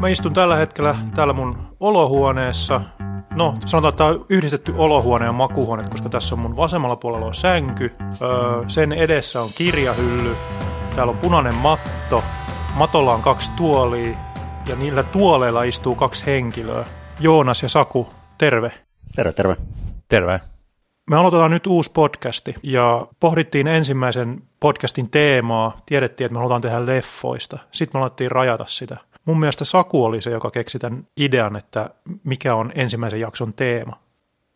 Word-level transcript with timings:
Mä 0.00 0.08
istun 0.08 0.34
tällä 0.34 0.56
hetkellä 0.56 0.96
täällä 1.14 1.32
mun 1.32 1.76
olohuoneessa. 1.80 2.80
No, 3.34 3.54
sanotaan, 3.66 3.88
että 3.88 3.98
tämä 3.98 4.10
on 4.10 4.26
yhdistetty 4.28 4.74
olohuone 4.76 5.24
ja 5.24 5.32
makuhuone, 5.32 5.84
koska 5.90 6.08
tässä 6.08 6.34
on 6.34 6.38
mun 6.38 6.56
vasemmalla 6.56 6.96
puolella 6.96 7.26
on 7.26 7.34
sänky. 7.34 7.92
Öö, 8.22 8.64
sen 8.68 8.92
edessä 8.92 9.42
on 9.42 9.50
kirjahylly. 9.54 10.36
Täällä 10.96 11.10
on 11.10 11.18
punainen 11.18 11.54
matto. 11.54 12.24
Matolla 12.74 13.14
on 13.14 13.22
kaksi 13.22 13.52
tuolia 13.56 14.16
ja 14.66 14.76
niillä 14.76 15.02
tuoleilla 15.02 15.62
istuu 15.62 15.94
kaksi 15.94 16.26
henkilöä. 16.26 16.84
Joonas 17.20 17.62
ja 17.62 17.68
Saku, 17.68 18.08
terve. 18.38 18.72
Terve, 19.16 19.32
terve. 19.32 19.56
Terve. 20.08 20.40
Me 21.10 21.16
aloitetaan 21.16 21.50
nyt 21.50 21.66
uusi 21.66 21.90
podcasti 21.92 22.54
ja 22.62 23.06
pohdittiin 23.20 23.66
ensimmäisen 23.66 24.42
podcastin 24.60 25.10
teemaa. 25.10 25.76
Tiedettiin, 25.86 26.24
että 26.24 26.32
me 26.32 26.38
halutaan 26.38 26.60
tehdä 26.60 26.86
leffoista. 26.86 27.58
Sitten 27.70 27.98
me 27.98 28.02
alettiin 28.02 28.30
rajata 28.30 28.64
sitä. 28.68 28.96
Mun 29.24 29.40
mielestä 29.40 29.64
Saku 29.64 30.04
oli 30.04 30.20
se, 30.20 30.30
joka 30.30 30.50
keksi 30.50 30.78
tämän 30.78 31.06
idean, 31.16 31.56
että 31.56 31.90
mikä 32.24 32.54
on 32.54 32.72
ensimmäisen 32.74 33.20
jakson 33.20 33.52
teema. 33.52 34.00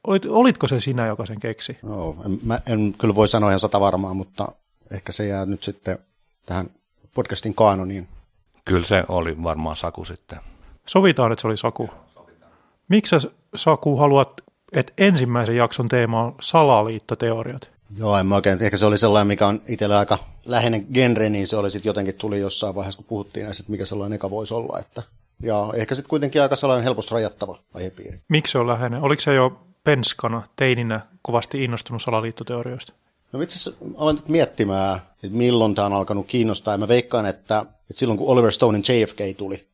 Olit, 0.06 0.24
olitko 0.28 0.68
se 0.68 0.80
sinä, 0.80 1.06
joka 1.06 1.26
sen 1.26 1.40
keksi? 1.40 1.78
No, 1.82 2.16
en, 2.26 2.38
mä 2.42 2.60
en 2.66 2.95
kyllä 2.98 3.14
voi 3.14 3.28
sanoa 3.28 3.50
ihan 3.50 3.60
sata 3.60 3.80
varmaa, 3.80 4.14
mutta 4.14 4.48
ehkä 4.90 5.12
se 5.12 5.26
jää 5.26 5.46
nyt 5.46 5.62
sitten 5.62 5.98
tähän 6.46 6.70
podcastin 7.14 7.54
kaanoniin. 7.54 8.09
Kyllä 8.64 8.84
se 8.84 9.04
oli 9.09 9.42
varmaan 9.42 9.76
Saku 9.76 10.04
sitten. 10.04 10.38
Sovitaan, 10.87 11.32
että 11.32 11.40
se 11.40 11.48
oli 11.48 11.56
Saku. 11.56 11.90
Miksi 12.88 13.16
Saku 13.54 13.96
haluat, 13.96 14.40
että 14.73 14.92
ensimmäisen 14.98 15.56
jakson 15.56 15.88
teema 15.88 16.23
on 16.23 16.34
salaliittoteoriat? 16.40 17.70
Joo, 17.97 18.19
en 18.19 18.27
mä 18.27 18.34
oikein, 18.34 18.62
ehkä 18.62 18.77
se 18.77 18.87
oli 18.87 18.98
sellainen, 18.98 19.27
mikä 19.27 19.47
on 19.47 19.62
itsellä 19.69 19.98
aika 19.98 20.19
läheinen 20.45 20.87
genre, 20.95 21.30
niin 21.30 21.46
se 21.46 21.56
oli 21.56 21.70
sitten 21.70 21.91
jotenkin 21.91 22.15
tuli 22.15 22.41
jossain 22.41 22.74
vaiheessa, 22.74 22.96
kun 22.96 23.06
puhuttiin 23.09 23.45
näistä, 23.45 23.62
että 23.62 23.70
mikä 23.70 23.84
sellainen 23.84 24.16
eka 24.16 24.30
voisi 24.30 24.55
olla. 24.55 24.79
Että, 24.79 25.02
ja 25.42 25.70
ehkä 25.74 25.95
sitten 25.95 26.10
kuitenkin 26.10 26.43
aika 26.43 26.56
sellainen 26.56 26.84
helposti 26.84 27.15
rajattava 27.15 27.59
aihepiiri. 27.74 28.20
Miksi 28.29 28.52
se 28.52 28.59
on 28.59 28.66
läheinen? 28.66 29.02
Oliko 29.02 29.23
se 29.23 29.35
jo 29.35 29.60
penskana, 29.85 30.43
teininä 30.57 31.01
kovasti 31.23 31.65
innostunut 31.65 32.02
salaliittoteorioista? 32.02 32.93
No 33.32 33.40
itse 33.40 33.57
asiassa 33.57 33.85
aloin 33.96 34.16
nyt 34.16 34.29
miettimään, 34.29 34.96
että 34.96 35.37
milloin 35.37 35.74
tämä 35.74 35.87
on 35.87 35.93
alkanut 35.93 36.27
kiinnostaa, 36.27 36.74
ja 36.74 36.79
mä 36.79 36.88
veikkaan, 36.88 37.27
että, 37.27 37.59
että 37.60 37.99
silloin 37.99 38.18
kun 38.18 38.29
Oliver 38.29 38.52
Stonein 38.52 38.84
JFK 38.88 39.18
tuli, 39.37 39.68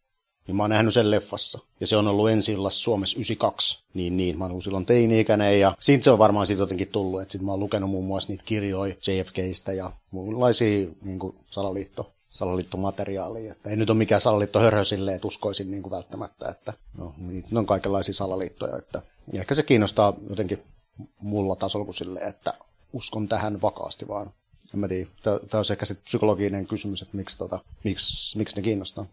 niin 0.47 0.56
mä 0.56 0.62
oon 0.62 0.70
nähnyt 0.70 0.95
sen 0.95 1.11
leffassa. 1.11 1.59
Ja 1.81 1.87
se 1.87 1.97
on 1.97 2.09
ollut 2.09 2.31
ensi 2.31 2.56
Suomessa 2.70 3.17
92. 3.17 3.84
Niin, 3.95 4.17
niin. 4.17 4.39
Mä 4.39 4.45
oon 4.45 4.50
ollut 4.50 4.64
silloin 4.64 4.87
teini-ikäinen 4.87 5.61
ja 5.61 5.77
siitä 5.81 6.05
se 6.05 6.11
on 6.11 6.19
varmaan 6.19 6.47
siitä 6.47 6.62
jotenkin 6.62 6.89
tullut. 6.89 7.23
Että 7.23 7.33
sit 7.33 7.42
mä 7.42 7.50
oon 7.50 7.61
lukenut 7.61 7.91
muun 7.91 8.05
muassa 8.05 8.33
niitä 8.33 8.45
kirjoja 8.47 8.95
JFKistä 9.06 9.72
ja 9.72 9.92
muunlaisia 10.11 10.89
niin 11.03 11.19
kuin 11.19 11.37
salaliitto, 11.50 12.12
salaliittomateriaalia. 12.28 13.53
Että 13.53 13.70
ei 13.70 13.77
nyt 13.77 13.91
ole 13.91 13.98
mikään 13.98 14.20
salaliittohörhö 14.20 14.84
silleen, 14.84 15.15
että 15.15 15.28
uskoisin 15.28 15.70
niin 15.70 15.83
kuin 15.83 15.91
välttämättä, 15.91 16.48
että 16.48 16.72
no, 16.98 17.15
niitä 17.19 17.48
on 17.59 17.67
kaikenlaisia 17.67 18.15
salaliittoja. 18.15 18.77
Että, 18.77 19.03
ja 19.33 19.41
ehkä 19.41 19.55
se 19.55 19.62
kiinnostaa 19.62 20.15
jotenkin 20.28 20.59
mulla 21.20 21.56
tasolla 21.56 21.84
kuin 21.84 21.95
silleen, 21.95 22.28
että 22.28 22.55
uskon 22.92 23.28
tähän 23.28 23.62
vakaasti 23.62 24.09
vaan. 24.09 24.31
En 24.75 24.81
mä 24.81 24.89
tiedä. 24.89 25.11
Tämä 25.22 25.37
on 25.37 25.65
ehkä 25.70 25.87
sitten 25.87 26.05
psykologinen 26.05 26.67
kysymys, 26.67 27.03
että 27.03 27.17
miksi, 27.17 27.39
tota, 27.39 27.61
miksi, 27.84 28.39
miksi 28.39 28.56
ne 28.56 28.62
kiinnostaa. 28.62 29.06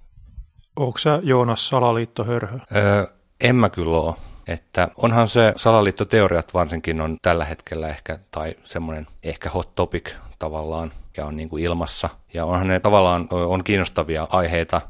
Onko 0.75 0.97
sä 0.97 1.19
Joonas 1.23 1.67
salaliittohörhö? 1.67 2.59
Öö, 2.75 3.05
en 3.41 3.55
mä 3.55 3.69
kyllä 3.69 3.97
ole. 3.97 4.15
Että 4.47 4.87
onhan 4.97 5.27
se 5.27 5.53
salaliittoteoriat 5.55 6.53
varsinkin 6.53 7.01
on 7.01 7.17
tällä 7.21 7.45
hetkellä 7.45 7.87
ehkä, 7.87 8.19
tai 8.31 8.55
semmoinen 8.63 9.07
ehkä 9.23 9.49
hot 9.49 9.75
topic 9.75 10.09
tavallaan, 10.39 10.91
mikä 11.07 11.25
on 11.25 11.37
niin 11.37 11.49
kuin 11.49 11.63
ilmassa. 11.63 12.09
Ja 12.33 12.45
onhan 12.45 12.67
ne 12.67 12.79
tavallaan 12.79 13.27
on 13.31 13.63
kiinnostavia 13.63 14.27
aiheita, 14.31 14.81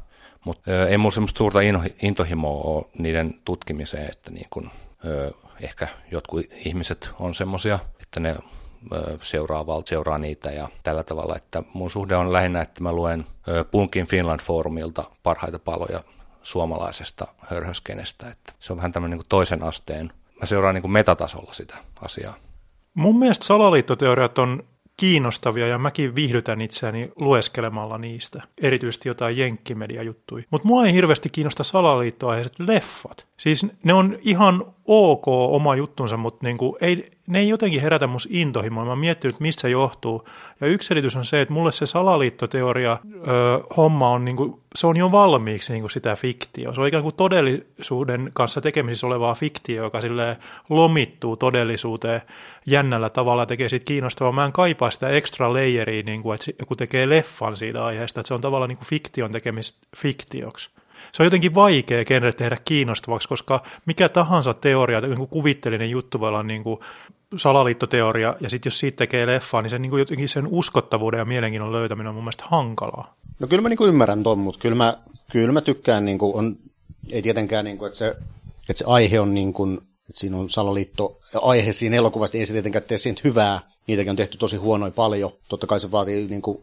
mutta 0.44 0.70
öö, 0.70 0.88
ei 0.88 0.98
mulla 0.98 1.14
semmoista 1.14 1.38
suurta 1.38 1.58
intohimoa 2.02 2.62
ole 2.64 2.84
niiden 2.98 3.34
tutkimiseen, 3.44 4.08
että 4.10 4.30
niin 4.30 4.46
kuin, 4.50 4.70
öö, 5.04 5.30
ehkä 5.60 5.88
jotkut 6.10 6.46
ihmiset 6.52 7.10
on 7.20 7.34
semmoisia, 7.34 7.78
että 8.00 8.20
ne 8.20 8.36
seuraa, 9.22 9.64
seuraa 9.84 10.18
niitä 10.18 10.50
ja 10.50 10.68
tällä 10.82 11.02
tavalla, 11.02 11.36
että 11.36 11.62
mun 11.74 11.90
suhde 11.90 12.16
on 12.16 12.32
lähinnä, 12.32 12.62
että 12.62 12.82
mä 12.82 12.92
luen 12.92 13.26
Punkin 13.70 14.06
Finland 14.06 14.40
Forumilta 14.40 15.04
parhaita 15.22 15.58
paloja 15.58 16.00
suomalaisesta 16.42 17.26
hörhöskenestä, 17.38 18.28
että 18.28 18.52
se 18.60 18.72
on 18.72 18.76
vähän 18.76 18.92
tämmöinen 18.92 19.18
niin 19.18 19.28
toisen 19.28 19.62
asteen, 19.62 20.12
mä 20.40 20.46
seuraan 20.46 20.74
niin 20.74 20.90
metatasolla 20.90 21.52
sitä 21.52 21.76
asiaa. 22.02 22.34
Mun 22.94 23.18
mielestä 23.18 23.46
salaliittoteoriat 23.46 24.38
on 24.38 24.64
kiinnostavia 24.96 25.66
ja 25.66 25.78
mäkin 25.78 26.14
viihdytän 26.14 26.60
itseäni 26.60 27.12
lueskelemalla 27.16 27.98
niistä, 27.98 28.42
erityisesti 28.62 29.08
jotain 29.08 29.36
jenkkimediajuttui. 29.36 30.44
Mutta 30.50 30.68
mua 30.68 30.86
ei 30.86 30.92
hirveästi 30.92 31.30
kiinnosta 31.30 31.64
salaliittoaiheiset 31.64 32.58
leffat. 32.58 33.26
Siis 33.36 33.66
ne 33.84 33.94
on 33.94 34.18
ihan 34.20 34.64
ok 34.84 35.28
oma 35.28 35.76
juttunsa, 35.76 36.16
mutta 36.16 36.46
niinku, 36.46 36.78
ei, 36.80 37.04
ne 37.26 37.38
ei 37.38 37.48
jotenkin 37.48 37.80
herätä 37.80 38.06
musta 38.06 38.28
intohimoa. 38.32 38.84
Mä 38.84 38.90
oon 38.90 38.98
mistä 39.40 39.60
se 39.60 39.70
johtuu. 39.70 40.28
Ja 40.60 40.66
yksi 40.66 40.86
selitys 40.86 41.16
on 41.16 41.24
se, 41.24 41.40
että 41.40 41.54
mulle 41.54 41.72
se 41.72 41.86
salaliittoteoria 41.86 42.98
ö, 43.14 43.26
homma 43.76 44.10
on, 44.10 44.24
niinku, 44.24 44.61
se 44.74 44.86
on 44.86 44.96
jo 44.96 45.12
valmiiksi 45.12 45.72
niinku 45.72 45.88
sitä 45.88 46.16
fiktio. 46.16 46.74
Se 46.74 46.80
on 46.80 46.88
ikään 46.88 47.02
kuin 47.02 47.14
todellisuuden 47.14 48.30
kanssa 48.34 48.60
tekemisissä 48.60 49.06
olevaa 49.06 49.34
fiktio, 49.34 49.82
joka 49.82 50.00
sille 50.00 50.36
lomittuu 50.68 51.36
todellisuuteen 51.36 52.22
jännällä 52.66 53.10
tavalla 53.10 53.42
ja 53.42 53.46
tekee 53.46 53.68
siitä 53.68 53.84
kiinnostavaa. 53.84 54.32
Mä 54.32 54.44
en 54.44 54.52
kaipaa 54.52 54.90
sitä 54.90 55.08
extra 55.08 55.52
layeria, 55.52 56.02
niinku, 56.02 56.32
että 56.32 56.66
kun 56.66 56.76
tekee 56.76 57.08
leffan 57.08 57.56
siitä 57.56 57.84
aiheesta, 57.84 58.20
että 58.20 58.28
se 58.28 58.34
on 58.34 58.40
tavallaan 58.40 58.68
niinku 58.68 58.84
fiktion 58.84 59.32
tekemistä 59.32 59.86
fiktioksi 59.96 60.70
se 61.12 61.22
on 61.22 61.26
jotenkin 61.26 61.54
vaikea 61.54 62.04
genre 62.04 62.32
tehdä 62.32 62.56
kiinnostavaksi, 62.64 63.28
koska 63.28 63.62
mikä 63.86 64.08
tahansa 64.08 64.54
teoria, 64.54 65.00
niin 65.00 65.16
kuin 65.16 65.28
kuvittelinen 65.28 65.90
juttu 65.90 66.20
voi 66.20 66.28
olla 66.28 66.42
niin 66.42 66.62
kuin 66.62 66.80
salaliittoteoria, 67.36 68.34
ja 68.40 68.50
sitten 68.50 68.70
jos 68.70 68.78
siitä 68.78 68.96
tekee 68.96 69.26
leffaa, 69.26 69.62
niin 69.62 69.70
sen, 69.70 69.82
niin 69.82 69.90
kuin 69.90 70.00
jotenkin 70.00 70.28
sen 70.28 70.46
uskottavuuden 70.46 71.18
ja 71.18 71.24
mielenkiinnon 71.24 71.72
löytäminen 71.72 72.08
on 72.08 72.14
mun 72.14 72.24
mielestä 72.24 72.44
hankalaa. 72.48 73.14
No 73.42 73.48
kyllä 73.48 73.62
mä 73.62 73.68
niin 73.68 73.88
ymmärrän 73.88 74.22
ton, 74.22 74.38
mutta 74.38 74.60
kyllä 74.60 74.74
mä, 74.74 74.98
kyllä 75.32 75.52
mä 75.52 75.60
tykkään, 75.60 76.04
niin 76.04 76.18
kuin 76.18 76.34
on, 76.34 76.56
ei 77.10 77.22
tietenkään, 77.22 77.64
niin 77.64 77.78
kuin, 77.78 77.86
että, 77.86 77.98
se, 77.98 78.08
että 78.68 78.78
se 78.78 78.84
aihe 78.86 79.20
on 79.20 79.34
niin 79.34 79.54
että 80.08 80.20
siinä 80.20 80.36
on 80.36 80.50
salaliitto 80.50 81.18
aihe 81.42 81.72
siinä 81.72 81.96
elokuvasta, 81.96 82.38
ei 82.38 82.46
se 82.46 82.52
tietenkään 82.52 82.84
tee 82.88 82.98
siitä 82.98 83.20
hyvää, 83.24 83.60
niitäkin 83.86 84.10
on 84.10 84.16
tehty 84.16 84.38
tosi 84.38 84.56
huonoja 84.56 84.92
paljon, 84.92 85.30
totta 85.48 85.66
kai 85.66 85.80
se 85.80 85.90
vaatii 85.90 86.28
niin 86.28 86.42
kuin 86.42 86.58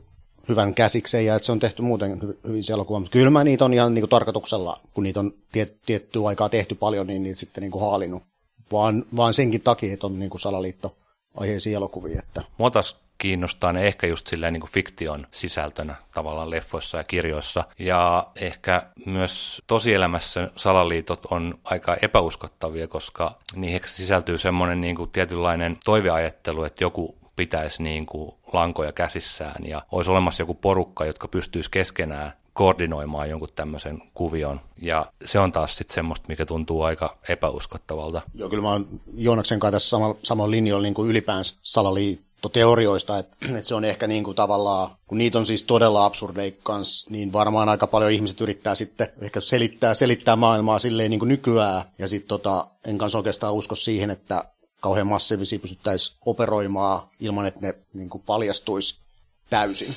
hyvän 0.50 0.74
käsikseen 0.74 1.26
ja 1.26 1.36
että 1.36 1.46
se 1.46 1.52
on 1.52 1.60
tehty 1.60 1.82
muuten 1.82 2.22
hy- 2.22 2.48
hyvin 2.48 2.64
se 2.64 2.74
elokuva. 2.74 3.00
Mutta 3.00 3.14
kyllä 3.14 3.30
mä 3.30 3.44
niitä 3.44 3.66
on 3.66 3.74
ihan 3.74 3.94
niin 3.94 4.02
kuin 4.02 4.10
tarkoituksella, 4.10 4.80
kun 4.94 5.04
niitä 5.04 5.20
on 5.20 5.34
tiet, 5.52 5.78
tiettyä 5.86 6.28
aikaa 6.28 6.50
tehty 6.50 6.76
paljon, 6.76 7.08
niin 7.08 7.24
niitä 7.24 7.40
sitten 7.40 7.62
niin 7.62 7.72
kuin 7.72 7.82
haalinut. 7.82 8.24
Vaan, 8.72 9.06
vaan 9.16 9.34
senkin 9.34 9.62
takia, 9.62 9.94
että 9.94 10.08
on 10.08 10.20
niin 10.20 10.30
kuin 10.30 10.42
salaliitto 10.42 10.96
aiheisia 11.36 11.78
elokuvia. 11.78 12.20
Että. 12.20 12.44
Mua 12.58 12.72
taas 12.72 12.96
kiinnostaa 13.20 13.74
ne 13.74 13.88
ehkä 13.88 14.08
just 14.08 14.28
silleen 14.28 14.54
niin 14.54 14.62
kuin 14.62 14.72
fiktion 14.72 15.28
sisältönä 15.32 15.96
tavallaan 16.14 16.50
leffoissa 16.50 16.98
ja 16.98 17.04
kirjoissa. 17.04 17.64
Ja 17.80 18.28
ehkä 18.36 18.82
myös 19.06 19.62
tosielämässä 19.68 20.52
salaliitot 20.56 21.26
on 21.26 21.60
aika 21.64 21.98
epäuskottavia, 22.02 22.88
koska 22.88 23.38
niihin 23.56 23.82
sisältyy 23.86 24.38
semmoinen 24.38 24.82
niin 24.82 24.96
kuin 24.96 25.10
tietynlainen 25.10 25.78
toiveajattelu, 25.86 26.64
että 26.64 26.84
joku 26.84 27.16
pitäisi 27.36 27.84
niin 27.84 28.06
kuin 28.06 28.32
lankoja 28.54 28.92
käsissään 28.92 29.66
ja 29.66 29.82
olisi 29.92 30.12
olemassa 30.12 30.42
joku 30.42 30.54
porukka, 30.54 31.06
jotka 31.06 31.28
pystyisi 31.28 31.72
keskenään 31.72 32.34
koordinoimaan 32.54 33.30
jonkun 33.30 33.48
tämmöisen 33.56 34.02
kuvion. 34.14 34.62
Ja 34.82 35.06
se 35.26 35.40
on 35.40 35.52
taas 35.52 35.78
sitten 35.78 35.96
semmoista, 35.96 36.26
mikä 36.28 36.46
tuntuu 36.46 36.82
aika 36.82 37.18
epäuskottavalta. 37.30 38.22
Joo, 38.34 38.50
kyllä 38.50 38.64
mä 38.64 38.72
oon 38.72 39.02
Joonaksen 39.14 39.60
kanssa 39.60 39.72
tässä 39.72 39.90
samalla, 39.90 40.16
samalla 40.24 40.52
linjalla 40.52 40.84
niin 40.84 40.94
kuin 40.94 41.10
ylipäänsä 41.10 41.56
salaliittoteorioista, 42.40 43.18
että, 43.18 43.38
että 43.58 43.68
se 43.68 43.76
on 43.76 43.86
ehkä 43.86 44.08
niin 44.08 44.24
kuin 44.24 44.36
tavallaan, 44.36 44.92
kun 45.08 45.18
niitä 45.18 45.40
on 45.40 45.46
siis 45.46 45.64
todella 45.64 46.06
absurdeja 46.06 46.52
kanssa, 46.64 47.12
niin 47.12 47.34
varmaan 47.34 47.70
aika 47.70 47.88
paljon 47.88 48.12
ihmiset 48.12 48.42
yrittää 48.42 48.76
sitten 48.76 49.08
ehkä 49.22 49.40
selittää, 49.40 49.94
selittää 49.94 50.36
maailmaa 50.36 50.80
silleen 50.80 51.12
niin 51.12 51.20
kuin 51.20 51.30
nykyään, 51.30 51.86
ja 52.00 52.08
sitten 52.08 52.30
tota, 52.30 52.68
en 52.86 52.98
kanssa 52.98 53.18
oikeastaan 53.18 53.54
usko 53.54 53.76
siihen, 53.76 54.10
että 54.10 54.44
kauhean 54.80 55.08
massiivisia 55.08 55.60
pystyttäisiin 55.60 56.18
operoimaan 56.26 57.02
ilman, 57.20 57.46
että 57.46 57.60
ne 57.62 57.76
niin 57.94 58.10
kuin 58.10 58.24
paljastuisi 58.26 59.00
täysin. 59.50 59.96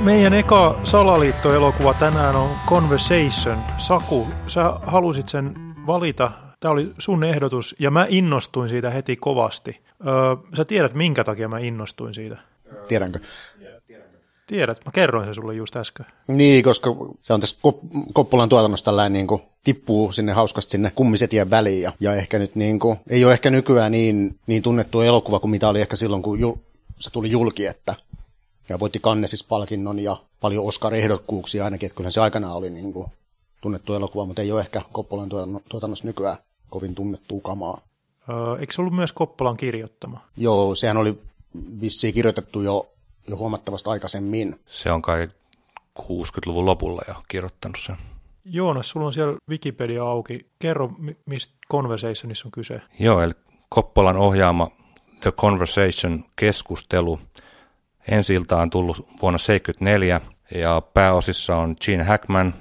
Meidän 0.00 0.34
eka 0.34 0.80
salaliittoelokuva 0.84 1.94
tänään 1.94 2.36
on 2.36 2.50
Conversation. 2.66 3.62
Saku, 3.76 4.28
sä 4.46 4.72
halusit 4.86 5.28
sen 5.28 5.54
valita. 5.86 6.49
Tämä 6.60 6.72
oli 6.72 6.92
sun 6.98 7.24
ehdotus 7.24 7.76
ja 7.78 7.90
mä 7.90 8.06
innostuin 8.08 8.68
siitä 8.68 8.90
heti 8.90 9.16
kovasti. 9.16 9.80
Öö, 10.06 10.36
sä 10.56 10.64
tiedät, 10.64 10.94
minkä 10.94 11.24
takia 11.24 11.48
mä 11.48 11.58
innostuin 11.58 12.14
siitä? 12.14 12.36
Tiedänkö? 12.88 13.18
Tiedät, 14.46 14.80
mä 14.84 14.92
kerroin 14.92 15.26
sen 15.26 15.34
sulle 15.34 15.54
just 15.54 15.76
äsken. 15.76 16.06
Niin, 16.28 16.64
koska 16.64 16.90
se 17.20 17.32
on 17.32 17.40
tässä 17.40 17.56
Koppolan 18.12 18.48
tuotannossa 18.48 18.84
tällainen 18.84 19.12
niin 19.12 19.26
kuin, 19.26 19.42
tippuu 19.64 20.12
sinne 20.12 20.32
hauskasti 20.32 20.70
sinne 20.70 20.92
kummisetien 20.94 21.50
väliin. 21.50 21.82
Ja, 21.82 21.92
ja 22.00 22.14
ehkä 22.14 22.38
nyt 22.38 22.54
niin 22.54 22.78
kuin, 22.78 22.96
ei 23.10 23.24
ole 23.24 23.32
ehkä 23.32 23.50
nykyään 23.50 23.92
niin, 23.92 24.38
niin 24.46 24.62
tunnettu 24.62 25.00
elokuva 25.00 25.40
kuin 25.40 25.50
mitä 25.50 25.68
oli 25.68 25.80
ehkä 25.80 25.96
silloin, 25.96 26.22
kun 26.22 26.40
jul, 26.40 26.54
se 26.96 27.10
tuli 27.10 27.30
julki, 27.30 27.66
että 27.66 27.94
ja 28.68 28.80
voitti 28.80 28.98
Cannesis-palkinnon 28.98 29.98
ja 29.98 30.16
paljon 30.40 30.64
Oscar-ehdokkuuksia 30.64 31.64
ainakin, 31.64 31.86
että 31.86 31.96
kyllähän 31.96 32.12
se 32.12 32.20
aikanaan 32.20 32.56
oli 32.56 32.70
niin 32.70 32.92
kuin 32.92 33.06
tunnettu 33.60 33.94
elokuva, 33.94 34.26
mutta 34.26 34.42
ei 34.42 34.52
ole 34.52 34.60
ehkä 34.60 34.82
Koppolan 34.92 35.28
tuotannossa 35.68 36.06
nykyään 36.06 36.36
kovin 36.70 36.94
tunnettu 36.94 37.40
kamaa. 37.40 37.80
Öö, 38.28 38.56
eikö 38.60 38.72
se 38.72 38.80
ollut 38.80 38.94
myös 38.94 39.12
Koppolan 39.12 39.56
kirjoittama? 39.56 40.20
Joo, 40.36 40.74
sehän 40.74 40.96
oli 40.96 41.18
vissiin 41.80 42.14
kirjoitettu 42.14 42.62
jo, 42.62 42.88
jo 43.28 43.36
huomattavasti 43.36 43.90
aikaisemmin. 43.90 44.60
Se 44.66 44.92
on 44.92 45.02
kai 45.02 45.28
60-luvun 45.98 46.66
lopulla 46.66 47.02
jo 47.08 47.14
kirjoittanut 47.28 47.78
sen. 47.78 47.96
Joonas, 48.44 48.88
sulla 48.88 49.06
on 49.06 49.12
siellä 49.12 49.36
Wikipedia 49.50 50.04
auki. 50.04 50.46
Kerro, 50.58 50.90
mistä 51.26 51.54
Conversationissa 51.70 52.48
on 52.48 52.52
kyse. 52.52 52.80
Joo, 52.98 53.20
eli 53.22 53.32
Koppolan 53.68 54.16
ohjaama 54.16 54.70
The 55.20 55.32
Conversation 55.32 56.24
keskustelu. 56.36 57.20
Ensi 58.08 58.36
on 58.36 58.70
tullut 58.70 58.96
vuonna 58.98 59.38
1974 59.38 60.20
ja 60.54 60.82
pääosissa 60.94 61.56
on 61.56 61.76
Gene 61.84 62.04
Hackman. 62.04 62.54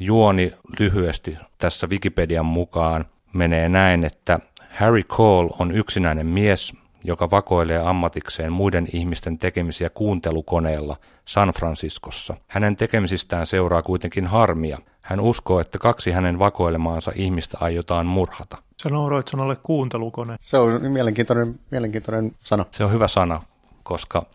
Juoni 0.00 0.52
lyhyesti 0.78 1.38
tässä 1.58 1.86
Wikipedian 1.86 2.46
mukaan 2.46 3.04
menee 3.32 3.68
näin, 3.68 4.04
että 4.04 4.38
Harry 4.70 5.02
Cole 5.02 5.50
on 5.58 5.72
yksinäinen 5.72 6.26
mies, 6.26 6.72
joka 7.04 7.30
vakoilee 7.30 7.78
ammatikseen 7.78 8.52
muiden 8.52 8.86
ihmisten 8.92 9.38
tekemisiä 9.38 9.90
kuuntelukoneella 9.90 10.96
San 11.24 11.48
Franciscossa. 11.48 12.34
Hänen 12.48 12.76
tekemisistään 12.76 13.46
seuraa 13.46 13.82
kuitenkin 13.82 14.26
harmia. 14.26 14.78
Hän 15.00 15.20
uskoo, 15.20 15.60
että 15.60 15.78
kaksi 15.78 16.10
hänen 16.10 16.38
vakoilemaansa 16.38 17.12
ihmistä 17.14 17.58
aiotaan 17.60 18.06
murhata. 18.06 18.56
Sä 18.82 18.88
nauroit 18.88 19.28
sanalle 19.28 19.56
kuuntelukone. 19.62 20.36
Se 20.40 20.58
on 20.58 20.92
mielenkiintoinen, 20.92 21.60
mielenkiintoinen 21.70 22.32
sana. 22.40 22.64
Se 22.70 22.84
on 22.84 22.92
hyvä 22.92 23.08
sana, 23.08 23.42
koska 23.82 24.26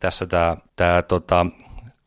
tässä 0.00 0.26
tämä, 0.26 0.56
tämä 0.76 1.02
tota, 1.02 1.46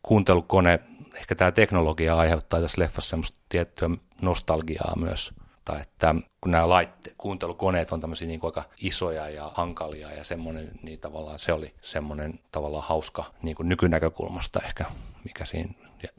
kuuntelukone, 0.02 0.80
ehkä 1.14 1.34
tämä 1.34 1.52
teknologia 1.52 2.16
aiheuttaa 2.16 2.60
tässä 2.60 2.80
leffassa 2.80 3.10
semmoista 3.10 3.40
tiettyä 3.48 3.90
nostalgiaa 4.22 4.96
myös 4.96 5.32
tai 5.64 5.80
että 5.80 6.14
kun 6.40 6.52
nämä 6.52 6.68
laitte, 6.68 7.14
kuuntelukoneet 7.18 7.92
on 7.92 8.00
tämmöisiä 8.00 8.28
niin 8.28 8.40
aika 8.42 8.64
isoja 8.80 9.28
ja 9.28 9.52
hankalia 9.54 10.12
ja 10.12 10.24
semmoinen, 10.24 10.70
niin 10.82 11.00
tavallaan 11.00 11.38
se 11.38 11.52
oli 11.52 11.74
semmoinen 11.82 12.40
tavallaan 12.52 12.84
hauska 12.84 13.24
niin 13.42 13.56
kuin 13.56 13.68
nykynäkökulmasta 13.68 14.60
ehkä, 14.60 14.84
mikä 15.24 15.44
siinä 15.44 15.74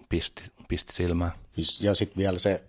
pisti, 0.09 0.43
pisti 0.67 0.93
silmään. 0.93 1.31
Ja 1.81 1.95
sitten 1.95 2.17
vielä 2.17 2.39
se, 2.39 2.63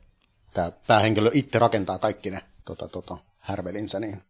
tämä 0.53 0.73
päähenkilö 0.87 1.31
itse 1.33 1.59
rakentaa 1.59 1.99
kaikki 1.99 2.31
ne 2.31 2.43
tota, 2.65 2.89
tota, 2.89 3.19
härvelinsä, 3.39 4.01
niin 4.01 4.23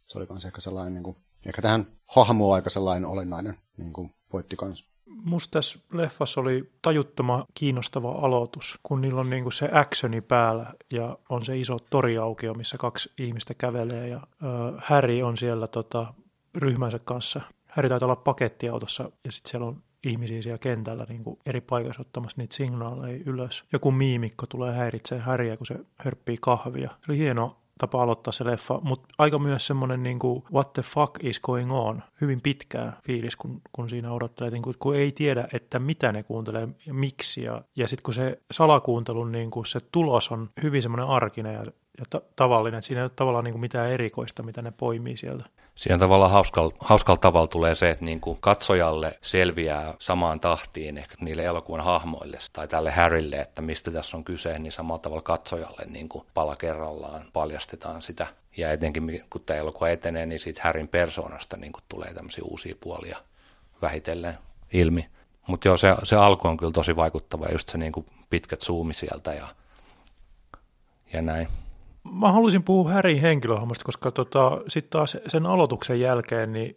se 0.00 0.18
oli 0.18 0.26
myös 0.30 0.44
ehkä 0.44 0.60
sellainen, 0.60 0.94
niin 0.94 1.04
kuin, 1.04 1.16
ehkä 1.46 1.62
tähän 1.62 1.86
hahmoon 2.06 2.54
aika 2.54 2.70
sellainen 2.70 3.08
olennainen 3.08 3.58
niin 3.76 3.92
kuin 3.92 4.14
pointti 4.28 4.56
kanssa 4.56 4.84
musta 5.24 5.52
tässä 5.52 5.78
leffassa 5.92 6.40
oli 6.40 6.72
tajuttoma 6.82 7.44
kiinnostava 7.54 8.12
aloitus, 8.12 8.78
kun 8.82 9.00
niillä 9.00 9.20
on 9.20 9.30
niinku 9.30 9.50
se 9.50 9.68
actioni 9.72 10.20
päällä 10.20 10.72
ja 10.90 11.18
on 11.28 11.44
se 11.44 11.58
iso 11.58 11.78
toriaukio, 11.90 12.54
missä 12.54 12.78
kaksi 12.78 13.12
ihmistä 13.18 13.54
kävelee 13.54 14.08
ja 14.08 14.16
äh, 14.16 14.74
Harry 14.76 15.22
on 15.22 15.36
siellä 15.36 15.66
tota, 15.66 16.14
ryhmänsä 16.54 16.98
kanssa. 16.98 17.40
Harry 17.68 17.88
taitaa 17.88 18.06
olla 18.06 18.16
pakettiautossa 18.16 19.10
ja 19.24 19.32
sitten 19.32 19.50
siellä 19.50 19.66
on 19.66 19.82
ihmisiä 20.04 20.42
siellä 20.42 20.58
kentällä 20.58 21.06
niin 21.08 21.24
kuin 21.24 21.38
eri 21.46 21.60
paikoissa 21.60 22.02
ottamassa 22.02 22.40
niitä 22.40 22.56
signaaleja 22.56 23.22
ylös. 23.26 23.64
Joku 23.72 23.90
miimikko 23.90 24.46
tulee 24.46 24.74
häiritsee 24.74 25.18
Harryä, 25.18 25.56
kun 25.56 25.66
se 25.66 25.74
hörppii 25.96 26.36
kahvia. 26.40 26.88
Se 26.88 27.12
oli 27.12 27.18
hieno 27.18 27.56
tapa 27.78 28.02
aloittaa 28.02 28.32
se 28.32 28.44
leffa, 28.44 28.80
mutta 28.82 29.08
aika 29.18 29.38
myös 29.38 29.66
semmoinen 29.66 30.02
niin 30.02 30.18
kuin, 30.18 30.44
what 30.52 30.72
the 30.72 30.82
fuck 30.82 31.24
is 31.24 31.40
going 31.40 31.72
on, 31.72 32.02
hyvin 32.20 32.40
pitkään 32.40 32.96
fiilis, 33.02 33.36
kun, 33.36 33.60
kun 33.72 33.90
siinä 33.90 34.12
odottelee, 34.12 34.50
niin 34.50 34.62
kuin, 34.62 34.74
kun 34.78 34.96
ei 34.96 35.12
tiedä, 35.12 35.48
että 35.52 35.78
mitä 35.78 36.12
ne 36.12 36.22
kuuntelee 36.22 36.68
ja 36.86 36.94
miksi. 36.94 37.42
Ja, 37.42 37.62
ja 37.76 37.88
sitten 37.88 38.02
kun 38.02 38.14
se 38.14 38.40
salakuuntelun 38.50 39.32
niin 39.32 39.50
kuin, 39.50 39.66
se 39.66 39.80
tulos 39.92 40.32
on 40.32 40.50
hyvin 40.62 40.82
semmoinen 40.82 41.06
arkinen 41.06 41.54
ja 41.54 41.64
ja 41.98 42.04
ta- 42.10 42.22
tavallinen, 42.36 42.82
siinä 42.82 43.00
ei 43.00 43.04
ole 43.04 43.10
tavallaan 43.16 43.44
niin 43.44 43.52
kuin 43.52 43.60
mitään 43.60 43.90
erikoista, 43.90 44.42
mitä 44.42 44.62
ne 44.62 44.70
poimii 44.70 45.16
sieltä. 45.16 45.44
Siinä 45.74 45.98
tavallaan 45.98 46.30
hauskalla, 46.30 46.74
hauskalla 46.80 47.18
tavalla 47.18 47.46
tulee 47.46 47.74
se, 47.74 47.90
että 47.90 48.04
niin 48.04 48.20
kuin 48.20 48.38
katsojalle 48.40 49.18
selviää 49.22 49.94
samaan 49.98 50.40
tahtiin 50.40 50.98
ehkä 50.98 51.14
niille 51.20 51.44
elokuvan 51.44 51.84
hahmoille 51.84 52.38
tai 52.52 52.68
tälle 52.68 52.90
Harrylle, 52.90 53.36
että 53.36 53.62
mistä 53.62 53.90
tässä 53.90 54.16
on 54.16 54.24
kyse, 54.24 54.58
niin 54.58 54.72
samalla 54.72 54.98
tavalla 54.98 55.22
katsojalle 55.22 55.86
niin 55.86 56.08
kuin 56.08 56.24
pala 56.34 56.56
kerrallaan 56.56 57.22
paljastetaan 57.32 58.02
sitä. 58.02 58.26
Ja 58.56 58.72
etenkin 58.72 59.24
kun 59.30 59.42
tämä 59.46 59.60
elokuva 59.60 59.88
etenee, 59.88 60.26
niin 60.26 60.38
siitä 60.38 60.60
Harryn 60.64 60.88
persoonasta 60.88 61.56
niin 61.56 61.72
kuin 61.72 61.84
tulee 61.88 62.14
tämmöisiä 62.14 62.44
uusia 62.44 62.74
puolia 62.80 63.18
vähitellen 63.82 64.38
ilmi. 64.72 65.08
Mutta 65.46 65.68
joo, 65.68 65.76
se, 65.76 65.94
se 66.02 66.16
alku 66.16 66.48
on 66.48 66.56
kyllä 66.56 66.72
tosi 66.72 66.96
vaikuttava, 66.96 67.46
just 67.52 67.68
se 67.68 67.78
niin 67.78 67.92
kuin 67.92 68.06
pitkät 68.30 68.60
zoomit 68.60 68.96
sieltä 68.96 69.34
ja, 69.34 69.48
ja 71.12 71.22
näin 71.22 71.48
mä 72.12 72.32
haluaisin 72.32 72.62
puhua 72.62 72.90
Härin 72.90 73.20
henkilöhahmosta, 73.20 73.84
koska 73.84 74.10
tota, 74.10 74.60
sitten 74.68 74.90
taas 74.90 75.16
sen 75.28 75.46
aloituksen 75.46 76.00
jälkeen 76.00 76.52
niin 76.52 76.76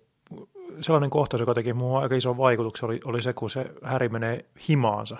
sellainen 0.81 1.10
kohtaus, 1.10 1.39
joka 1.39 1.54
teki 1.54 1.74
muuhun 1.74 2.01
aika 2.01 2.16
ison 2.16 2.38
vaikutuksen, 2.38 2.86
oli, 2.86 3.00
oli 3.06 3.22
se, 3.22 3.33
kun 3.33 3.50
se 3.50 3.72
Häri 3.83 4.10
menee 4.10 4.45
himaansa. 4.69 5.18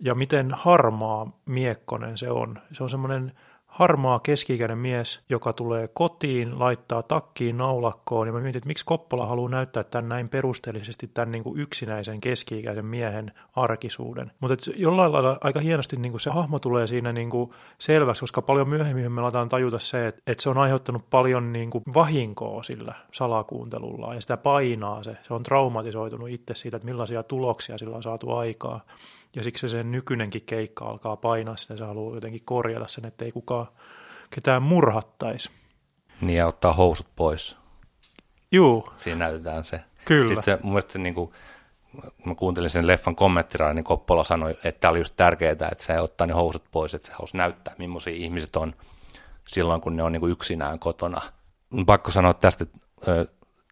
Ja 0.00 0.14
miten 0.14 0.50
harmaa 0.50 1.40
miekkonen 1.46 2.18
se 2.18 2.30
on. 2.30 2.58
Se 2.72 2.82
on 2.82 2.90
semmoinen 2.90 3.32
harmaa 3.74 4.20
keski 4.20 4.58
mies, 4.74 5.20
joka 5.28 5.52
tulee 5.52 5.88
kotiin, 5.88 6.58
laittaa 6.58 7.02
takkiin 7.02 7.56
naulakkoon, 7.56 8.26
ja 8.26 8.32
mä 8.32 8.40
mietin, 8.40 8.58
että 8.58 8.66
miksi 8.66 8.84
Koppola 8.84 9.26
haluaa 9.26 9.50
näyttää 9.50 9.84
tämän 9.84 10.08
näin 10.08 10.28
perusteellisesti 10.28 11.10
tämän 11.14 11.32
niin 11.32 11.44
kuin 11.44 11.60
yksinäisen 11.60 12.20
keski-ikäisen 12.20 12.86
miehen 12.86 13.32
arkisuuden. 13.56 14.32
Mutta 14.40 14.70
jollain 14.76 15.12
lailla 15.12 15.38
aika 15.40 15.60
hienosti 15.60 15.96
niin 15.96 16.12
kuin 16.12 16.20
se 16.20 16.30
hahmo 16.30 16.58
tulee 16.58 16.86
siinä 16.86 17.12
niin 17.12 17.30
kuin 17.30 17.50
selväksi, 17.78 18.20
koska 18.20 18.42
paljon 18.42 18.68
myöhemmin 18.68 19.12
me 19.12 19.20
aletaan 19.20 19.48
tajuta 19.48 19.78
se, 19.78 20.06
että, 20.06 20.22
että 20.26 20.42
se 20.42 20.50
on 20.50 20.58
aiheuttanut 20.58 21.10
paljon 21.10 21.52
niin 21.52 21.70
kuin 21.70 21.84
vahinkoa 21.94 22.62
sillä 22.62 22.94
salakuuntelulla, 23.12 24.14
ja 24.14 24.20
sitä 24.20 24.36
painaa 24.36 25.02
se. 25.02 25.16
Se 25.22 25.34
on 25.34 25.42
traumatisoitunut 25.42 26.28
itse 26.28 26.54
siitä, 26.54 26.76
että 26.76 26.86
millaisia 26.86 27.22
tuloksia 27.22 27.78
sillä 27.78 27.96
on 27.96 28.02
saatu 28.02 28.32
aikaa. 28.32 28.80
Ja 29.34 29.42
siksi 29.42 29.60
se 29.60 29.68
sen 29.68 29.92
nykyinenkin 29.92 30.42
keikka 30.46 30.84
alkaa 30.84 31.16
painaa 31.16 31.56
sitä, 31.56 31.76
se 31.76 31.84
haluaa 31.84 32.14
jotenkin 32.14 32.44
korjata 32.44 32.88
sen, 32.88 33.04
että 33.04 33.24
ei 33.24 33.32
kukaan 33.32 33.66
ketään 34.30 34.62
murhattaisi. 34.62 35.50
Niin 36.20 36.36
ja 36.36 36.46
ottaa 36.46 36.72
housut 36.72 37.06
pois. 37.16 37.56
Juu. 38.52 38.88
Siinä 38.96 39.18
näytetään 39.18 39.64
se. 39.64 39.80
Kyllä. 40.04 40.26
Sitten 40.26 40.42
se, 40.42 40.58
mun 40.62 40.72
mielestä 40.72 40.92
se 40.92 40.98
niin 40.98 41.14
kuin, 41.14 41.32
mä 42.24 42.34
kuuntelin 42.34 42.70
sen 42.70 42.86
leffan 42.86 43.16
kommenttiraan, 43.16 43.76
niin 43.76 43.84
Koppola 43.84 44.24
sanoi, 44.24 44.50
että 44.64 44.80
tämä 44.80 44.90
oli 44.90 44.98
just 44.98 45.14
tärkeää, 45.16 45.52
että 45.52 45.74
se 45.78 46.00
ottaa 46.00 46.26
ne 46.26 46.32
housut 46.32 46.64
pois, 46.70 46.94
että 46.94 47.08
se 47.08 47.14
halusi 47.14 47.36
näyttää, 47.36 47.74
millaisia 47.78 48.14
ihmiset 48.14 48.56
on 48.56 48.74
silloin, 49.48 49.80
kun 49.80 49.96
ne 49.96 50.02
on 50.02 50.12
niin 50.12 50.20
kuin 50.20 50.32
yksinään 50.32 50.78
kotona. 50.78 51.20
Pakko 51.86 52.10
sanoa 52.10 52.34
tästä, 52.34 52.64
että 52.64 52.78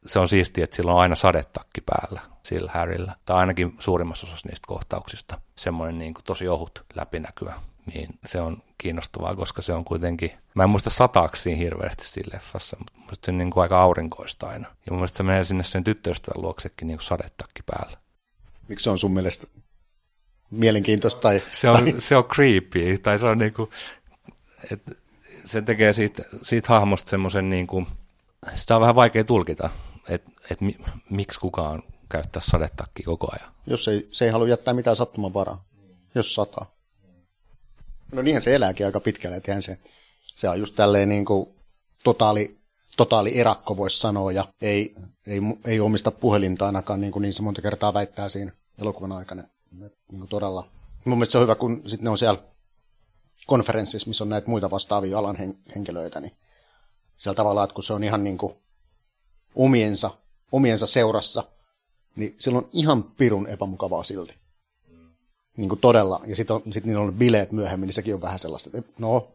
se 0.07 0.19
on 0.19 0.29
siistiä, 0.29 0.65
että 0.65 0.77
sillä 0.77 0.93
on 0.93 1.01
aina 1.01 1.15
sadetakki 1.15 1.81
päällä 1.81 2.21
sillä 2.43 2.71
Harryllä, 2.75 3.15
tai 3.27 3.37
ainakin 3.37 3.75
suurimmassa 3.79 4.27
osassa 4.27 4.49
niistä 4.49 4.67
kohtauksista, 4.67 5.41
semmoinen 5.57 5.99
niin 5.99 6.15
kuin 6.15 6.25
tosi 6.25 6.49
ohut 6.49 6.85
läpinäkyvä, 6.95 7.55
niin 7.95 8.19
se 8.25 8.41
on 8.41 8.63
kiinnostavaa, 8.79 9.37
koska 9.37 9.63
se 9.63 9.73
on 9.73 9.85
kuitenkin, 9.85 10.31
mä 10.55 10.63
en 10.63 10.71
muista 10.71 10.91
sataaksi 10.91 11.59
hirveästi 11.59 12.05
siinä 12.05 12.31
leffassa, 12.35 12.77
mutta 12.79 12.93
muista 12.97 13.27
se 13.27 13.31
on 13.31 13.39
niin 13.39 13.51
kuin 13.51 13.63
aika 13.63 13.83
aurinkoista 13.83 14.49
aina. 14.49 14.69
Ja 14.69 14.93
mun 14.93 14.99
mielestä 14.99 15.17
se 15.17 15.23
menee 15.23 15.45
sinne 15.45 15.65
sen 15.65 15.85
tyttöystävän 15.85 16.43
luoksekin 16.43 16.89
niin 16.89 16.99
kuin 16.99 17.07
sadetakki 17.07 17.63
päällä. 17.67 17.99
Miksi 18.69 18.85
se 18.85 18.91
on 18.91 18.99
sun 18.99 19.15
mielestä 19.15 19.47
mielenkiintoista? 20.51 21.21
Tai, 21.21 21.43
se, 21.53 21.71
on, 21.71 21.77
tai... 21.77 21.95
se 21.99 22.17
on 22.17 22.25
creepy, 22.25 22.99
tai 22.99 23.19
se 23.19 23.27
on 23.27 23.39
niin 23.39 23.55
kuin, 23.55 23.71
että 24.71 24.93
se 25.45 25.63
tekee 25.63 25.93
siitä, 25.93 26.23
siitä 26.43 26.69
hahmosta 26.69 27.11
semmoisen 27.11 27.51
niin 27.51 27.67
kuin, 27.67 27.87
sitä 28.55 28.75
on 28.75 28.81
vähän 28.81 28.95
vaikea 28.95 29.25
tulkita, 29.25 29.71
että 30.09 30.31
et 30.51 30.61
mi, 30.61 30.77
miksi 31.11 31.41
kukaan 31.41 31.83
käyttää 32.09 32.43
sadetakki 32.45 33.03
koko 33.03 33.29
ajan. 33.33 33.55
Jos 33.67 33.89
ei, 33.89 34.09
se 34.11 34.25
ei 34.25 34.31
halua 34.31 34.49
jättää 34.49 34.75
mitään 34.75 34.97
sattumanvaraa, 34.97 35.65
jos 36.15 36.35
sataa. 36.35 36.75
No 38.13 38.23
niinhän 38.23 38.43
se 38.43 38.55
elääkin 38.55 38.87
aika 38.87 39.01
pitkälle, 39.01 39.37
että 39.37 39.61
se, 39.61 39.79
se 40.35 40.49
on 40.49 40.59
just 40.59 40.75
tälleen 40.75 41.09
niin 41.09 41.25
kuin 41.25 41.55
totaali, 42.05 42.59
totaali 42.97 43.41
erakko 43.41 43.77
voisi 43.77 43.99
sanoa, 43.99 44.33
ja 44.33 44.45
ei, 44.63 44.95
ei, 45.27 45.41
ei 45.65 45.81
omista 45.81 46.11
puhelinta 46.11 46.67
ainakaan 46.67 47.01
niin, 47.01 47.13
kuin 47.13 47.23
niin 47.23 47.33
se 47.33 47.43
monta 47.43 47.63
kertaa 47.63 47.95
väittää 47.95 48.29
siinä 48.29 48.53
elokuvan 48.79 49.13
aikana. 49.13 49.43
Niin 49.73 49.91
kuin 50.19 50.29
todella. 50.29 50.69
Mun 51.05 51.19
mielestä 51.19 51.33
se 51.33 51.39
on 51.39 51.43
hyvä, 51.43 51.55
kun 51.55 51.83
sitten 51.87 52.05
ne 52.05 52.11
on 52.11 52.19
siellä 52.19 52.43
konferenssissa, 53.47 54.09
missä 54.09 54.25
on 54.25 54.29
näitä 54.29 54.49
muita 54.49 54.71
vastaavia 54.71 55.19
alan 55.19 55.37
henkilöitä, 55.75 56.21
niin 56.21 56.33
siellä 57.17 57.37
tavallaan, 57.37 57.65
että 57.65 57.75
kun 57.75 57.85
se 57.85 57.93
on 57.93 58.05
ihan 58.05 58.25
niin 58.25 58.39
kuin 58.39 58.62
omiensa, 59.55 60.11
omiensa 60.53 60.87
seurassa, 60.87 61.45
niin 62.17 62.35
silloin 62.39 62.65
on 62.65 62.71
ihan 62.73 63.03
pirun 63.03 63.47
epämukavaa 63.47 64.05
silti. 64.05 64.35
Niin 65.57 65.69
kuin 65.69 65.81
todella. 65.81 66.21
Ja 66.27 66.37
sitten 66.37 66.73
sit 66.73 66.85
niillä 66.85 67.03
on 67.03 67.15
bileet 67.15 67.53
myöhemmin, 67.53 67.87
niin 67.87 67.95
sekin 67.95 68.15
on 68.15 68.21
vähän 68.21 68.39
sellaista, 68.39 68.71
että 68.75 68.93
no, 68.99 69.29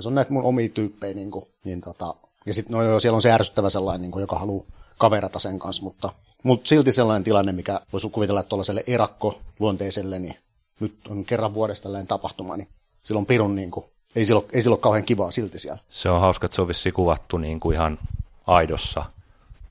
se 0.00 0.08
on 0.08 0.14
näitä 0.14 0.32
mun 0.32 0.42
omia 0.42 0.68
tyyppejä. 0.68 1.14
Niin 1.14 1.30
kuin, 1.30 1.44
niin 1.64 1.80
tota, 1.80 2.14
ja 2.46 2.54
sitten 2.54 2.76
no, 2.76 3.00
siellä 3.00 3.16
on 3.16 3.22
se 3.22 3.32
ärsyttävä 3.32 3.70
sellainen, 3.70 4.02
niin 4.02 4.12
kuin, 4.12 4.20
joka 4.20 4.38
haluaa 4.38 4.66
kaverata 4.98 5.38
sen 5.38 5.58
kanssa, 5.58 5.82
mutta 5.82 6.12
Mutta 6.42 6.68
silti 6.68 6.92
sellainen 6.92 7.24
tilanne, 7.24 7.52
mikä 7.52 7.80
voisi 7.92 8.10
kuvitella 8.10 8.42
tuollaiselle 8.42 8.84
erakko-luonteiselle, 8.86 10.18
niin 10.18 10.36
nyt 10.80 10.94
on 11.08 11.24
kerran 11.24 11.54
vuodesta 11.54 11.82
tällainen 11.82 12.06
tapahtuma, 12.06 12.56
niin 12.56 12.68
silloin 13.02 13.26
pirun 13.26 13.54
niin 13.54 13.70
kuin, 13.70 13.86
ei 14.16 14.24
silloin, 14.24 14.46
ei 14.52 14.62
silloin 14.62 14.80
kauhean 14.80 15.04
kivaa 15.04 15.30
silti 15.30 15.58
siellä. 15.58 15.78
Se 15.88 16.10
on 16.10 16.20
hauska, 16.20 16.46
että 16.46 16.56
se 16.56 16.62
on 16.62 16.68
vissiin 16.68 16.92
kuvattu 16.92 17.38
niin 17.38 17.60
kuin 17.60 17.74
ihan 17.74 17.98
aidossa 18.46 19.04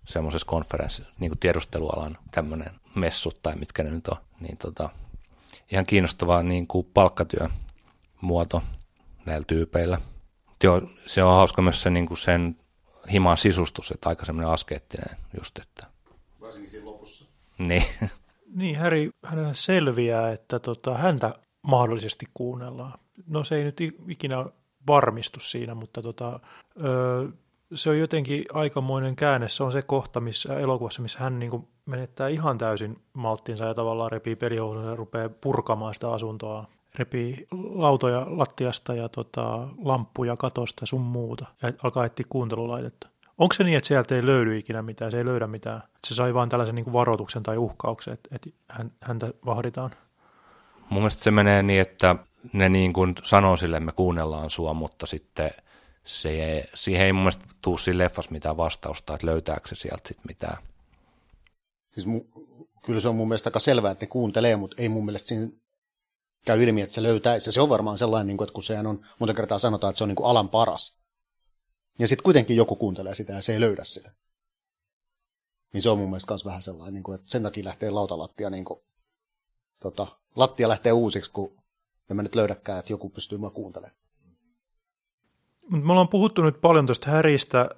semmoisessa 0.10 0.46
konferenssissa, 0.48 1.14
niin 1.20 1.32
kuin 1.32 1.40
tiedustelualan 1.40 2.18
tämmöinen 2.32 2.72
messut 2.96 3.40
tai 3.42 3.56
mitkä 3.56 3.84
ne 3.84 3.90
nyt 3.90 4.08
on. 4.08 4.18
Niin 4.40 4.58
tota, 4.58 4.90
ihan 5.72 5.86
kiinnostavaa 5.86 6.44
niin 6.44 6.68
kuin 6.68 6.88
palkkatyömuoto 6.94 8.62
näillä 9.26 9.46
tyypeillä. 9.48 10.02
Joo, 10.64 10.82
se 11.06 11.24
on 11.24 11.36
hauska 11.36 11.62
myös 11.62 11.82
se, 11.82 11.90
niin 11.90 12.06
kuin 12.06 12.18
sen 12.18 12.56
himan 13.12 13.38
sisustus, 13.38 13.92
että 13.92 14.10
aika 14.10 14.26
semmoinen 14.26 14.52
askeettinen 14.54 15.18
just, 15.38 15.60
että... 15.60 15.88
Varsinkin 16.42 16.72
siinä 16.72 16.86
lopussa. 16.86 17.26
Niin. 17.64 17.84
Niin, 18.56 18.76
Häri, 18.76 19.10
hänellä 19.26 19.54
selviää, 19.54 20.32
että 20.32 20.60
tota, 20.60 20.98
häntä 20.98 21.36
mahdollisesti 21.62 22.26
kuunnellaan. 22.34 23.00
No 23.28 23.44
se 23.44 23.56
ei 23.56 23.64
nyt 23.64 23.78
ikinä 24.08 24.46
varmistu 24.88 25.40
siinä, 25.40 25.76
mutta 25.76 26.02
tota, 26.02 26.40
ö, 26.84 27.28
se 27.76 27.90
on 27.90 28.00
jotenkin 28.00 28.46
aikamoinen 28.54 29.16
käänne. 29.16 29.50
Se 29.50 29.64
on 29.64 29.72
se 29.72 29.82
kohta 29.82 30.20
missä 30.20 30.60
elokuvassa, 30.60 31.02
missä 31.02 31.20
hän 31.20 31.40
niin 31.40 31.52
kuin 31.52 31.68
menettää 31.86 32.28
ihan 32.28 32.58
täysin 32.58 33.02
malttinsa 33.14 33.66
ja 33.66 33.74
tavallaan 33.74 34.12
repii 34.12 34.36
pelihousunsa 34.36 34.90
ja 34.90 34.96
rupeaa 34.96 35.30
purkamaan 35.42 35.94
sitä 35.94 36.12
asuntoa. 36.12 36.66
Repii 36.96 37.48
lautoja 37.52 38.26
lattiasta 38.28 38.94
ja 38.94 39.10
tota, 39.10 39.68
lamppuja 39.84 40.38
katosta 40.38 40.86
sun 40.86 41.02
muuta 41.02 41.46
ja 41.62 41.74
alkaa 41.84 42.06
etsiä 42.06 42.26
kuuntelulaitetta. 42.30 43.08
Onko 43.38 43.54
se 43.54 43.64
niin, 43.64 43.78
että 43.78 43.88
sieltä 43.88 44.16
ei 44.16 44.26
löydy 44.26 44.58
ikinä 44.58 44.82
mitään, 44.82 45.12
se 45.12 45.18
ei 45.18 45.26
löydä 45.26 45.48
mitään? 45.48 45.78
Että 45.78 46.08
se 46.08 46.14
sai 46.14 46.34
vain 46.34 46.50
tällaisen 46.50 46.76
niin 46.76 46.84
kuin 46.84 46.94
varoituksen 46.94 47.44
tai 47.44 47.58
uhkauksen, 47.58 48.14
että, 48.14 48.30
että 48.36 48.50
häntä 49.02 49.34
vahditaan? 49.46 49.92
Mun 50.90 51.02
mielestä 51.02 51.24
se 51.24 51.32
menee 51.32 51.64
niin, 51.64 51.82
että 51.82 52.16
ne 52.54 52.70
niin 52.70 52.94
kuin 52.94 53.16
sanoo 53.24 53.58
sille, 53.58 53.80
me 53.80 53.92
kuunnellaan 53.92 54.50
sua, 54.50 54.74
mutta 54.74 55.06
sitten 55.06 55.52
se, 56.10 56.64
siihen 56.74 57.06
ei 57.06 57.14
mun 57.14 57.24
mielestä 57.24 57.46
tuu 57.62 57.78
siinä 57.78 57.98
leffassa 57.98 58.32
mitään 58.32 58.58
vastausta, 58.58 59.14
että 59.14 59.28
löytääkö 59.28 59.68
se 59.68 59.76
sieltä 59.76 60.08
sitten 60.08 60.26
mitään. 60.28 60.58
Siis 61.94 62.06
mu, 62.06 62.22
kyllä 62.86 63.00
se 63.00 63.08
on 63.08 63.16
mun 63.16 63.28
mielestä 63.28 63.48
aika 63.48 63.60
selvää, 63.60 63.92
että 63.92 64.06
ne 64.06 64.10
kuuntelee, 64.10 64.56
mutta 64.56 64.82
ei 64.82 64.90
mun 64.90 65.06
mielestä 65.06 65.28
siinä 65.28 65.50
käy 66.46 66.64
ilmi, 66.64 66.82
että 66.82 66.96
se 66.96 67.04
löytäisi. 67.04 67.48
Ja 67.48 67.52
se 67.52 67.62
on 67.62 67.70
varmaan 67.70 67.98
sellainen, 67.98 68.28
niin 68.28 68.44
että 68.44 68.54
kun 68.54 68.64
se 68.64 68.80
on, 68.80 69.06
monta 69.20 69.34
kertaa 69.34 69.60
sanotaan, 69.60 69.92
että 69.92 69.98
se 69.98 70.04
on 70.04 70.08
niin 70.08 70.24
alan 70.24 70.50
paras. 70.50 71.00
Ja 72.00 72.08
sitten 72.08 72.24
kuitenkin 72.24 72.58
joku 72.58 72.76
kuuntelee 72.76 73.16
sitä 73.16 73.34
ja 73.34 73.42
se 73.42 73.54
ei 73.54 73.60
löydä 73.60 73.84
sitä. 73.84 74.12
Niin 75.74 75.82
se 75.82 75.90
on 75.90 75.98
mun 75.98 76.10
mielestä 76.10 76.34
myös 76.34 76.46
vähän 76.46 76.62
sellainen, 76.62 77.04
niin 77.04 77.16
että 77.16 77.30
sen 77.30 77.44
takia 77.44 77.64
lähtee 77.64 77.90
lautalattia, 77.90 78.50
niin 78.50 78.66
kuin, 78.66 78.80
tota, 79.80 80.08
lattia 80.36 80.70
lähtee 80.70 80.92
uusiksi, 80.92 81.32
kun 81.32 81.58
en 82.10 82.16
mä 82.16 82.24
nyt 82.24 82.36
löydäkään, 82.36 82.80
että 82.80 82.94
joku 82.94 83.10
pystyy 83.10 83.38
mua 83.38 83.50
kuuntelemaan. 83.50 84.00
Me 85.70 85.92
ollaan 85.92 86.08
puhuttu 86.08 86.42
nyt 86.42 86.62
paljon 86.62 86.86
tuosta 86.86 87.12
Häristä. 87.12 87.70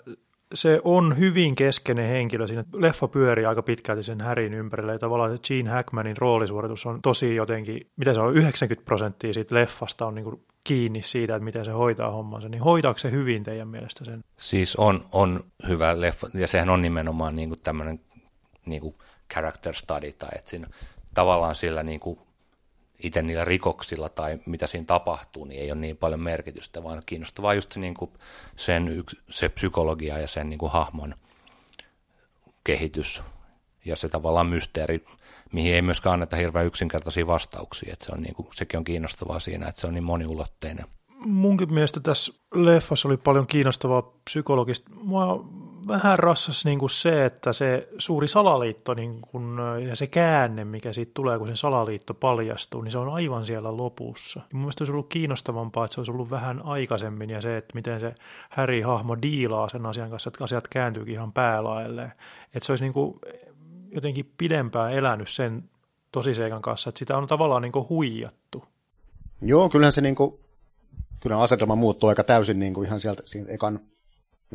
Se 0.54 0.82
on 0.84 1.18
hyvin 1.18 1.56
keskeinen 1.56 2.10
henkilö 2.10 2.48
siinä. 2.48 2.64
Leffa 2.74 3.08
pyörii 3.08 3.46
aika 3.46 3.62
pitkälti 3.62 4.04
sen 4.04 4.22
Härin 4.22 4.54
ympärillä 4.54 4.92
ja 4.92 5.00
tavallaan 5.00 5.32
se 5.32 5.38
Gene 5.48 5.70
Hackmanin 5.70 6.18
roolisuoritus 6.18 6.86
on 6.86 7.02
tosi 7.02 7.36
jotenkin, 7.36 7.88
mitä 7.98 8.14
se 8.14 8.20
on, 8.20 8.36
90 8.36 8.86
prosenttia 8.86 9.34
siitä 9.34 9.56
leffasta 9.56 10.06
on 10.06 10.16
niin 10.16 10.24
kuin 10.24 10.46
kiinni 10.64 11.04
siitä, 11.04 11.36
että 11.36 11.44
miten 11.44 11.66
se 11.66 11.72
hoitaa 11.72 12.12
hommansa. 12.12 12.50
Niin 12.50 12.64
hoitaako 12.64 13.00
se 13.00 13.12
hyvin 13.12 13.44
teidän 13.44 13.68
mielestä 13.68 14.06
sen? 14.06 14.24
Siis 14.38 14.76
on, 14.76 15.06
on 15.12 15.44
hyvä 15.68 16.02
leffa 16.02 16.28
ja 16.34 16.48
sehän 16.48 16.70
on 16.70 16.82
nimenomaan 16.82 17.36
niin 17.36 17.50
kuin 17.50 17.62
tämmöinen 17.62 18.00
niin 18.66 18.82
kuin 18.82 18.96
character 19.34 19.74
study 19.76 20.12
tai 20.12 20.30
että 20.36 20.50
siinä 20.50 20.68
tavallaan 21.14 21.56
sillä 21.56 21.84
niin 21.84 22.00
kuin 22.00 22.20
itse 23.04 23.22
niillä 23.22 23.46
rikoksilla 23.46 24.10
tai 24.10 24.40
mitä 24.46 24.68
siinä 24.68 24.86
tapahtuu, 24.86 25.46
niin 25.46 25.62
ei 25.62 25.72
ole 25.72 25.80
niin 25.80 25.98
paljon 25.98 26.20
merkitystä, 26.20 26.84
vaan 26.84 27.04
kiinnostavaa 27.06 27.54
just 27.54 27.72
se, 27.72 27.80
niin 27.80 27.94
kuin 27.94 28.12
sen 28.58 29.04
se 29.30 29.50
psykologia 29.50 30.20
ja 30.20 30.28
sen 30.28 30.50
niin 30.50 30.58
kuin 30.58 30.72
hahmon 30.72 31.16
kehitys 32.64 33.24
ja 33.86 33.96
se 33.96 34.10
tavallaan 34.10 34.48
mysteeri, 34.48 35.06
mihin 35.54 35.74
ei 35.74 35.82
myöskään 35.82 36.14
anneta 36.14 36.36
hirveän 36.36 36.66
yksinkertaisia 36.66 37.28
vastauksia, 37.28 37.94
että 37.94 38.06
se 38.06 38.12
on 38.12 38.22
niin 38.22 38.36
kuin, 38.36 38.48
sekin 38.54 38.78
on 38.78 38.84
kiinnostavaa 38.84 39.40
siinä, 39.40 39.68
että 39.68 39.82
se 39.82 39.88
on 39.88 39.94
niin 39.94 40.04
moniulotteinen. 40.04 40.86
Munkin 41.26 41.74
mielestä 41.74 42.00
tässä 42.00 42.34
leffassa 42.54 43.08
oli 43.08 43.18
paljon 43.18 43.48
kiinnostavaa 43.48 44.02
psykologista. 44.02 44.90
Mua 44.96 45.46
vähän 45.88 46.20
rassas 46.20 46.66
niin 46.66 46.80
kuin 46.80 46.90
se, 46.90 47.26
että 47.26 47.54
se 47.54 47.90
suuri 47.98 48.28
salaliitto 48.28 48.94
niin 48.94 49.22
kuin, 49.22 49.58
ja 49.90 49.96
se 49.96 50.08
käänne, 50.08 50.66
mikä 50.66 50.94
siitä 50.94 51.12
tulee, 51.14 51.38
kun 51.38 51.48
se 51.48 51.56
salaliitto 51.56 52.14
paljastuu, 52.14 52.82
niin 52.82 52.92
se 52.92 52.98
on 52.98 53.10
aivan 53.10 53.46
siellä 53.46 53.78
lopussa. 53.78 54.40
Ja 54.40 54.46
mun 54.54 54.62
mielestä 54.62 54.82
olisi 54.82 54.92
ollut 54.92 55.10
kiinnostavampaa, 55.10 55.86
että 55.86 55.96
se 55.96 56.00
olisi 56.00 56.12
ollut 56.12 56.30
vähän 56.30 56.62
aikaisemmin 56.66 57.30
ja 57.30 57.42
se, 57.42 57.58
että 57.58 57.76
miten 57.76 58.00
se 58.00 58.16
Harry-hahmo 58.50 59.22
diilaa 59.22 59.70
sen 59.70 59.86
asian 59.86 60.10
kanssa, 60.10 60.28
että 60.28 60.44
asiat 60.44 60.68
kääntyykin 60.68 61.14
ihan 61.14 61.34
päälaelleen. 61.34 62.12
Että 62.56 62.66
se 62.66 62.72
olisi 62.72 62.84
niin 62.84 62.94
kuin 62.94 63.20
jotenkin 63.92 64.34
pidempään 64.38 64.94
elänyt 64.94 65.30
sen 65.30 65.70
tosiseikan 66.12 66.62
kanssa, 66.62 66.90
että 66.90 67.00
sitä 67.00 67.18
on 67.18 67.28
tavallaan 67.28 67.62
niin 67.62 67.72
kuin 67.72 67.90
huijattu. 67.90 68.66
Joo, 69.42 69.70
kyllähän 69.70 69.92
se 69.92 70.02
niin 70.02 70.16
kuin, 70.16 70.40
kyllä 71.20 71.40
asetelma 71.40 71.76
muuttuu 71.76 72.10
aika 72.10 72.24
täysin 72.24 72.60
niin 72.60 72.74
kuin 72.74 72.88
ihan 72.88 73.00
sieltä, 73.00 73.24
sieltä 73.26 73.52
ekan 73.52 73.80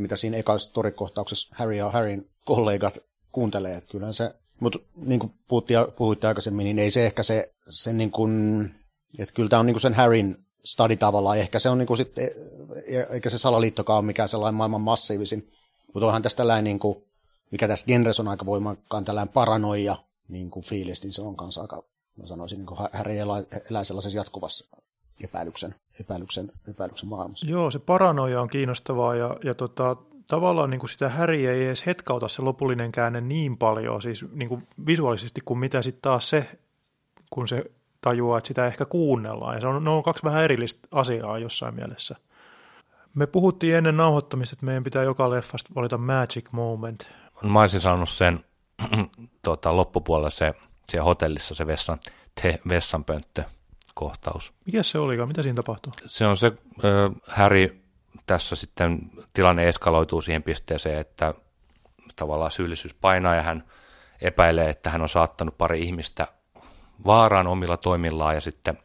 mitä 0.01 0.17
siinä 0.17 0.37
ekassa 0.37 0.69
storikohtauksessa 0.69 1.55
Harry 1.59 1.75
ja 1.75 1.91
Harryn 1.91 2.31
kollegat 2.45 2.99
kuuntelee. 3.33 3.77
Että 3.77 4.13
se, 4.13 4.35
mutta 4.61 4.79
niin 4.97 5.21
kuin 5.21 5.33
puhuttiin, 5.49 5.79
puhuitte 5.99 6.27
aikaisemmin, 6.27 6.65
niin 6.65 6.79
ei 6.79 6.91
se 6.91 7.07
ehkä 7.07 7.23
se, 7.23 7.55
se 7.69 7.93
niin 7.93 8.11
kuin, 8.11 8.71
että 9.19 9.35
kyllä 9.35 9.49
tämä 9.49 9.61
on 9.61 9.67
niin 9.67 9.75
kuin 9.75 9.81
sen 9.81 9.95
Harryn 9.95 10.47
stadi 10.65 10.97
tavallaan, 10.97 11.39
ehkä 11.39 11.59
se 11.59 11.69
on 11.69 11.79
niin 11.79 11.87
kuin 11.87 11.97
sitten, 11.97 12.31
eikä 13.11 13.31
se 13.31 13.39
salaliittokaan 13.39 13.99
ole 13.99 14.07
mikään 14.07 14.29
sellainen 14.29 14.55
maailman 14.55 14.81
massiivisin, 14.81 15.53
mutta 15.95 16.07
onhan 16.07 16.23
tästä 16.23 16.37
tällainen, 16.37 16.65
niin 16.65 16.79
kuin, 16.79 17.05
mikä 17.51 17.69
tässä 17.69 17.87
genres 17.87 18.21
on 18.21 18.29
aika 18.29 18.47
voimakkaan 18.47 19.05
tällainen 19.05 19.33
paranoia 19.33 19.97
niin 20.29 20.51
kuin 20.51 20.65
fiilis, 20.65 21.03
niin 21.03 21.13
se 21.13 21.23
on 21.23 21.37
kanssa 21.37 21.61
aika, 21.61 21.83
mä 22.17 22.27
sanoisin, 22.27 22.59
niin 22.59 22.67
kuin 22.67 22.81
Harry 22.93 23.19
elää, 23.19 23.43
elää 23.71 23.85
sellaisessa 23.85 24.19
jatkuvassa 24.19 24.77
epäilyksen, 25.25 25.75
epäilyksen, 26.01 26.53
epäilyksen 26.69 27.09
maailmassa. 27.09 27.47
Joo, 27.47 27.71
se 27.71 27.79
paranoia 27.79 28.41
on 28.41 28.49
kiinnostavaa 28.49 29.15
ja, 29.15 29.37
ja 29.45 29.55
tota, 29.55 29.97
tavallaan 30.27 30.71
niin 30.71 30.79
kuin 30.81 30.91
sitä 30.91 31.09
häriä 31.09 31.53
ei 31.53 31.65
edes 31.65 31.87
hetkauta 31.87 32.29
se 32.29 32.43
lopullinen 32.43 32.93
käänne 32.93 33.21
niin 33.21 33.57
paljon, 33.57 34.03
siis 34.03 34.25
niin 34.33 34.49
kuin 34.49 34.69
visuaalisesti 34.87 35.41
kuin 35.45 35.59
mitä 35.59 35.83
sitten 35.83 36.03
taas 36.03 36.31
se, 36.31 36.59
kun 37.31 37.49
se 37.49 37.65
tajuaa, 38.01 38.39
että 38.39 38.49
sitä 38.49 38.67
ehkä 38.67 38.85
kuunnellaan. 38.85 39.55
Ja 39.55 39.61
se 39.61 39.67
on, 39.67 39.85
ne 39.85 39.91
on 39.91 40.03
kaksi 40.03 40.23
vähän 40.23 40.45
erillistä 40.45 40.89
asiaa 40.93 41.39
jossain 41.39 41.75
mielessä. 41.75 42.17
Me 43.15 43.27
puhuttiin 43.27 43.75
ennen 43.75 43.97
nauhoittamista, 43.97 44.55
että 44.55 44.67
meidän 44.67 44.83
pitää 44.83 45.03
joka 45.03 45.31
leffasta 45.31 45.71
valita 45.75 45.99
magic 45.99 46.53
moment. 46.53 47.09
Mä 47.43 47.61
olisin 47.61 47.81
sanonut 47.81 48.09
sen 48.09 48.45
tota, 49.43 49.77
loppupuolella 49.77 50.31
se, 50.31 50.55
siellä 50.89 51.05
hotellissa 51.05 51.55
se 51.55 51.67
vessan, 51.67 51.99
te, 52.43 52.61
vessanpönttö 52.69 53.45
kohtaus. 53.97 54.53
Mikä 54.67 54.83
se 54.83 54.99
oli? 54.99 55.27
Mitä 55.27 55.43
siinä 55.43 55.57
tapahtuu? 55.57 55.93
Se 56.07 56.27
on 56.27 56.37
se, 56.37 56.47
äh, 56.47 56.53
Harry 57.27 57.81
tässä 58.27 58.57
sitten 58.57 58.99
tilanne 59.35 59.69
eskaloituu 59.69 60.21
siihen 60.21 60.43
pisteeseen, 60.43 60.99
että 60.99 61.35
tavallaan 62.17 62.51
syyllisyys 62.51 62.95
painaa 62.95 63.35
ja 63.35 63.43
hän 63.43 63.65
epäilee, 64.21 64.71
että 64.71 64.91
hän 64.91 65.03
on 65.03 65.09
saattanut 65.09 65.59
pari 65.59 65.83
ihmistä 65.83 66.27
vaaraan 67.07 67.47
omilla 67.47 67.77
toimillaan 67.77 68.35
ja 68.35 68.41
sitten 68.41 68.79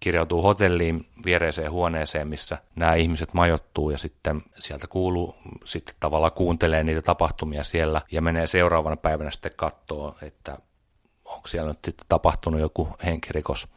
kirjautuu 0.00 0.42
hotelliin 0.42 1.06
viereiseen 1.24 1.70
huoneeseen, 1.70 2.28
missä 2.28 2.58
nämä 2.76 2.94
ihmiset 2.94 3.34
majottuu 3.34 3.90
ja 3.90 3.98
sitten 3.98 4.42
sieltä 4.58 4.86
kuuluu, 4.86 5.34
sitten 5.64 5.94
tavallaan 6.00 6.32
kuuntelee 6.32 6.84
niitä 6.84 7.02
tapahtumia 7.02 7.64
siellä 7.64 8.00
ja 8.12 8.22
menee 8.22 8.46
seuraavana 8.46 8.96
päivänä 8.96 9.30
sitten 9.30 9.52
katsoo, 9.56 10.16
että 10.22 10.58
onko 11.24 11.46
siellä 11.48 11.68
nyt 11.68 11.84
sitten 11.84 12.06
tapahtunut 12.08 12.60
joku 12.60 12.88
henkirikos. 13.04 13.68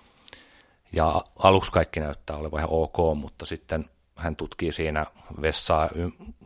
Ja 0.93 1.21
aluksi 1.39 1.71
kaikki 1.71 1.99
näyttää 1.99 2.37
olevan 2.37 2.59
ihan 2.59 2.69
ok, 2.71 2.97
mutta 3.15 3.45
sitten 3.45 3.89
hän 4.15 4.35
tutkii 4.35 4.71
siinä 4.71 5.05
vessaa, 5.41 5.89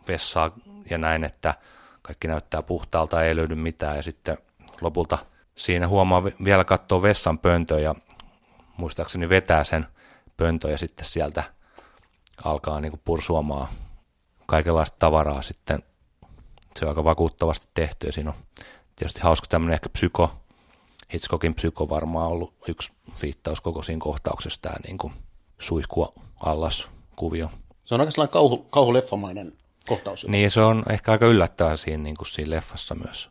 vessaa 0.07 0.51
ja 0.89 0.97
näin, 0.97 1.23
että 1.23 1.53
kaikki 2.01 2.27
näyttää 2.27 2.61
puhtaalta, 2.61 3.23
ei 3.23 3.35
löydy 3.35 3.55
mitään. 3.55 3.95
Ja 3.95 4.03
sitten 4.03 4.37
lopulta 4.81 5.17
siinä 5.55 5.87
huomaa 5.87 6.23
vielä 6.23 6.63
katsoa 6.63 7.01
vessan 7.01 7.39
pöntön 7.39 7.83
ja 7.83 7.95
muistaakseni 8.77 9.29
vetää 9.29 9.63
sen 9.63 9.87
pöntön 10.37 10.71
ja 10.71 10.77
sitten 10.77 11.05
sieltä 11.05 11.43
alkaa 12.43 12.81
niin 12.81 13.01
pursuamaan 13.05 13.67
kaikenlaista 14.45 14.95
tavaraa 14.99 15.41
sitten. 15.41 15.83
Se 16.79 16.85
on 16.85 16.89
aika 16.89 17.03
vakuuttavasti 17.03 17.67
tehty 17.73 18.07
ja 18.07 18.13
siinä 18.13 18.29
on 18.29 18.35
tietysti 18.95 19.19
hauska 19.21 19.47
tämmöinen 19.47 19.73
ehkä 19.73 19.89
psyko, 19.89 20.31
Hitchcockin 21.13 21.55
psyko 21.55 21.89
varmaan 21.89 22.27
ollut 22.27 22.53
yksi 22.67 22.93
viittaus 23.21 23.62
koko 23.62 23.83
siinä 23.83 24.00
kohtauksessa, 24.00 24.62
tämä 24.62 24.75
niin 24.88 24.97
kuin 24.97 25.13
suihkua 25.59 26.13
allas 26.39 26.88
kuvio. 27.15 27.50
Se 27.86 27.95
on 27.95 28.01
aika 28.01 28.12
sellainen 28.12 28.33
kauhu, 28.33 28.57
kauhuleffamainen 28.57 29.57
kohtaus. 29.88 30.27
Niin, 30.27 30.51
se 30.51 30.62
on 30.62 30.83
ehkä 30.89 31.12
aika 31.12 31.25
yllättävää 31.25 31.75
siinä, 31.75 32.03
niin 32.03 32.17
kuin 32.17 32.27
siinä 32.27 32.50
leffassa 32.50 32.95
myös. 32.95 33.29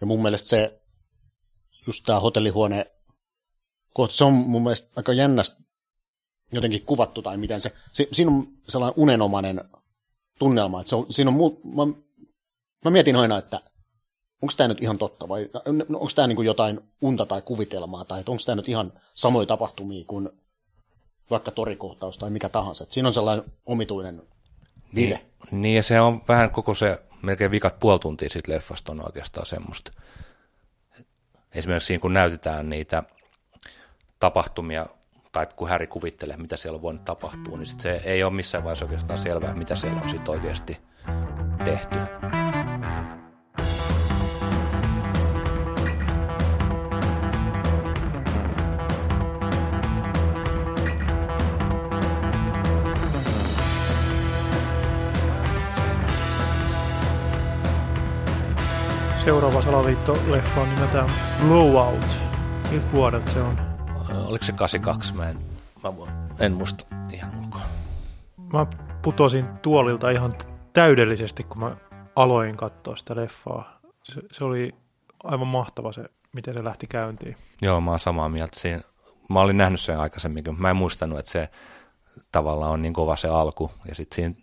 Ja 0.00 0.06
mun 0.06 0.22
mielestä 0.22 0.48
se, 0.48 0.80
just 1.86 2.04
tämä 2.06 2.20
hotellihuone, 2.20 2.90
kohta, 3.94 4.16
se 4.16 4.24
on 4.24 4.32
mun 4.32 4.62
mielestä 4.62 4.90
aika 4.96 5.12
jännästi 5.12 5.62
jotenkin 6.52 6.86
kuvattu 6.86 7.22
tai 7.22 7.36
miten 7.36 7.60
se, 7.60 7.72
se 7.92 8.08
siinä 8.12 8.30
on 8.30 8.48
sellainen 8.68 9.00
unenomainen 9.02 9.64
tunnelma, 10.38 10.80
että 10.80 10.88
se 10.88 10.96
on, 10.96 11.06
siinä 11.10 11.30
on, 11.30 11.36
mä, 11.64 11.86
mä 12.84 12.90
mietin 12.90 13.16
aina, 13.16 13.38
että 13.38 13.60
onko 14.42 14.54
tämä 14.56 14.68
nyt 14.68 14.82
ihan 14.82 14.98
totta 14.98 15.28
vai 15.28 15.50
no, 15.66 15.98
onko 15.98 16.10
tämä 16.14 16.26
niin 16.26 16.44
jotain 16.44 16.80
unta 17.00 17.26
tai 17.26 17.42
kuvitelmaa 17.42 18.04
tai 18.04 18.18
onko 18.18 18.42
tämä 18.46 18.56
nyt 18.56 18.68
ihan 18.68 18.92
samoja 19.14 19.46
tapahtumia 19.46 20.04
kuin 20.06 20.28
vaikka 21.30 21.50
torikohtaus 21.50 22.18
tai 22.18 22.30
mikä 22.30 22.48
tahansa. 22.48 22.84
Et 22.84 22.92
siinä 22.92 23.08
on 23.08 23.12
sellainen 23.12 23.44
omituinen 23.66 24.22
vire. 24.94 25.20
Niin, 25.50 25.62
niin, 25.62 25.76
ja 25.76 25.82
se 25.82 26.00
on 26.00 26.22
vähän 26.28 26.50
koko 26.50 26.74
se 26.74 27.02
melkein 27.22 27.50
vikat 27.50 27.78
puoli 27.78 27.98
tuntia 27.98 28.30
siitä 28.30 28.52
leffasta 28.52 28.92
on 28.92 29.06
oikeastaan 29.06 29.46
semmoista. 29.46 29.92
Esimerkiksi 31.54 31.86
siinä, 31.86 32.00
kun 32.00 32.12
näytetään 32.12 32.70
niitä 32.70 33.02
tapahtumia, 34.20 34.86
tai 35.32 35.46
kun 35.56 35.68
Häri 35.68 35.86
kuvittelee, 35.86 36.36
mitä 36.36 36.56
siellä 36.56 36.76
on 36.76 36.82
voinut 36.82 37.04
tapahtua, 37.04 37.58
niin 37.58 37.66
sit 37.66 37.80
se 37.80 38.00
ei 38.04 38.22
ole 38.22 38.32
missään 38.32 38.64
vaiheessa 38.64 38.84
oikeastaan 38.84 39.18
selvää, 39.18 39.54
mitä 39.54 39.76
siellä 39.76 40.00
on 40.00 40.10
sitten 40.10 40.34
oikeasti 40.34 40.78
tehty. 41.64 41.98
Seuraava 59.24 59.62
salaliitto-leffa 59.62 60.60
on 60.60 60.68
nimeltään 60.68 61.10
Blowout. 61.48 62.06
Miltä 62.70 62.92
vuodelta 62.92 63.30
se 63.30 63.42
on? 63.42 63.56
Oliko 64.26 64.44
se 64.44 64.52
82? 64.52 65.14
Mä 65.14 65.30
en, 65.30 65.36
mä 65.82 65.90
en 66.40 66.52
muista 66.52 66.84
ihan 67.12 67.38
ulkoa. 67.38 67.60
Mä 68.52 68.66
putosin 69.02 69.46
tuolilta 69.62 70.10
ihan 70.10 70.34
täydellisesti, 70.72 71.42
kun 71.42 71.58
mä 71.58 71.76
aloin 72.16 72.56
katsoa 72.56 72.96
sitä 72.96 73.16
leffaa. 73.16 73.80
Se, 74.02 74.20
se 74.32 74.44
oli 74.44 74.74
aivan 75.24 75.46
mahtava 75.46 75.92
se, 75.92 76.04
miten 76.32 76.54
se 76.54 76.64
lähti 76.64 76.86
käyntiin. 76.86 77.36
Joo, 77.62 77.80
mä 77.80 77.90
oon 77.90 78.00
samaa 78.00 78.28
mieltä. 78.28 78.60
Siinä, 78.60 78.82
mä 79.28 79.40
olin 79.40 79.56
nähnyt 79.56 79.80
sen 79.80 79.98
aikaisemmin, 79.98 80.44
mä 80.58 80.70
en 80.70 80.76
muistanut, 80.76 81.18
että 81.18 81.30
se 81.30 81.48
tavallaan 82.32 82.72
on 82.72 82.82
niin 82.82 82.92
kova 82.92 83.16
se 83.16 83.28
alku. 83.28 83.70
Ja 83.88 83.94
sit 83.94 84.12
siinä, 84.12 84.34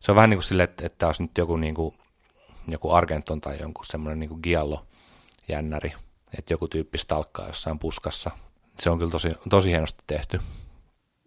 se 0.00 0.12
on 0.12 0.16
vähän 0.16 0.30
niin 0.30 0.38
kuin 0.38 0.44
silleen, 0.44 0.68
että, 0.68 0.86
että 0.86 1.06
olisi 1.06 1.22
nyt 1.22 1.38
joku 1.38 1.56
niin 1.56 1.74
kuin 1.74 1.94
joku 2.72 2.90
Argenton 2.90 3.40
tai 3.40 3.60
jonkun 3.60 3.86
semmoinen 3.86 4.20
niin 4.20 4.40
Giallo-jännäri, 4.42 5.92
että 6.38 6.52
joku 6.52 6.68
tyyppi 6.68 6.98
stalkkaa 6.98 7.46
jossain 7.46 7.78
puskassa. 7.78 8.30
Se 8.78 8.90
on 8.90 8.98
kyllä 8.98 9.10
tosi, 9.10 9.28
tosi 9.50 9.68
hienosti 9.70 10.04
tehty. 10.06 10.40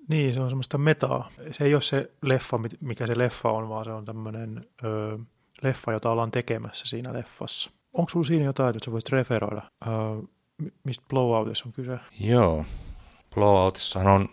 Niin, 0.08 0.34
se 0.34 0.40
on 0.40 0.50
semmoista 0.50 0.78
metaa. 0.78 1.32
Se 1.52 1.64
ei 1.64 1.74
ole 1.74 1.82
se 1.82 2.12
leffa, 2.22 2.60
mikä 2.80 3.08
se 3.08 3.18
leffa 3.18 3.52
on, 3.52 3.70
vaan 3.70 3.86
se 3.86 3.92
on 3.92 4.06
tämmöinen 4.06 4.66
ö, 4.84 5.18
leffa, 5.62 5.92
jota 5.92 6.12
ollaan 6.12 6.32
tekemässä 6.32 6.86
siinä 6.88 7.14
leffassa. 7.14 7.72
Onko 7.94 8.10
sulla 8.10 8.26
siinä 8.26 8.46
jotain, 8.46 8.76
että 8.76 8.86
sä 8.86 8.92
voisit 8.92 9.10
referoida, 9.10 9.62
ö, 9.88 9.90
mistä 10.84 11.06
Blowoutissa 11.10 11.64
on 11.68 11.74
kyse? 11.74 12.00
Joo, 12.20 12.66
Blowoutissa 13.36 14.00
on, 14.00 14.30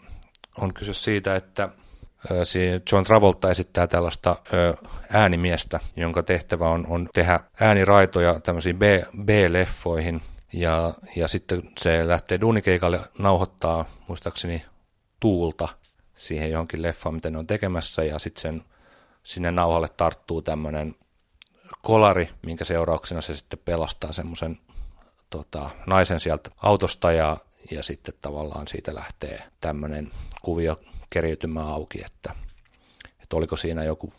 on 0.59 0.75
kyse 0.75 0.95
siitä, 0.95 1.37
että 1.37 1.69
John 2.93 3.05
Travolta 3.05 3.51
esittää 3.51 3.87
tällaista 3.87 4.37
äänimiestä, 5.13 5.81
jonka 5.97 6.23
tehtävä 6.23 6.69
on, 6.69 6.87
on 6.89 7.09
tehdä 7.15 7.41
ääniraitoja 7.61 8.41
tämmöisiin 8.41 8.79
B, 8.79 8.83
B-leffoihin. 9.25 10.23
Ja, 10.53 10.95
ja 11.17 11.29
sitten 11.29 11.63
se 11.81 12.09
lähtee 12.09 12.41
duunikeikalle 12.41 13.01
nauhoittaa 13.19 13.85
muistaakseni 14.09 14.65
tuulta 15.21 15.69
siihen 16.17 16.51
johonkin 16.51 16.83
leffaan, 16.83 17.15
mitä 17.15 17.31
ne 17.31 17.39
on 17.39 17.47
tekemässä. 17.47 18.05
Ja 18.05 18.19
sitten 18.19 18.65
sinne 19.23 19.51
nauhalle 19.51 19.89
tarttuu 19.97 20.43
tämmöinen 20.43 20.95
kolari, 21.83 22.31
minkä 22.43 22.65
seurauksena 22.65 23.21
se 23.21 23.35
sitten 23.35 23.61
pelastaa 23.65 24.13
semmoisen 24.13 24.57
tota, 25.31 25.71
naisen 25.87 26.21
sieltä 26.21 26.51
autosta 26.57 27.13
ja, 27.13 27.37
ja 27.71 27.83
sitten 27.83 28.15
tavallaan 28.23 28.69
siitä 28.69 28.95
lähtee 28.95 29.43
tämmöinen 29.61 30.11
kuvio 30.43 30.81
keriytymä 31.11 31.63
auki, 31.63 32.01
että, 32.05 32.35
että 33.23 33.37
oliko 33.37 33.57
siinä 33.57 33.85
joku 33.85 34.13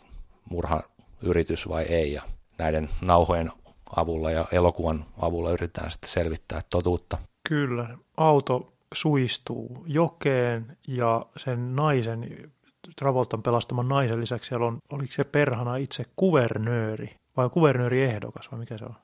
murhayritys 0.50 1.68
vai 1.68 1.82
ei. 1.82 2.12
Ja 2.12 2.22
näiden 2.58 2.90
nauhojen 3.00 3.52
avulla 3.96 4.30
ja 4.30 4.44
elokuvan 4.52 5.06
avulla 5.20 5.50
yritetään 5.50 5.90
sitten 5.90 6.10
selvittää 6.10 6.60
totuutta. 6.70 7.18
Kyllä, 7.48 7.98
auto 8.16 8.72
suistuu 8.94 9.84
jokeen 9.86 10.76
ja 10.88 11.26
sen 11.36 11.76
naisen, 11.76 12.50
Travoltan 12.96 13.42
pelastaman 13.42 13.88
naisen 13.88 14.20
lisäksi 14.20 14.48
siellä 14.48 14.66
on, 14.66 14.78
oliko 14.92 15.12
se 15.12 15.24
perhana 15.24 15.76
itse 15.76 16.04
kuvernööri 16.16 17.16
vai 17.36 17.50
kuvernööri 17.50 18.02
ehdokas 18.02 18.50
vai 18.52 18.58
mikä 18.58 18.78
se 18.78 18.84
on? 18.84 18.94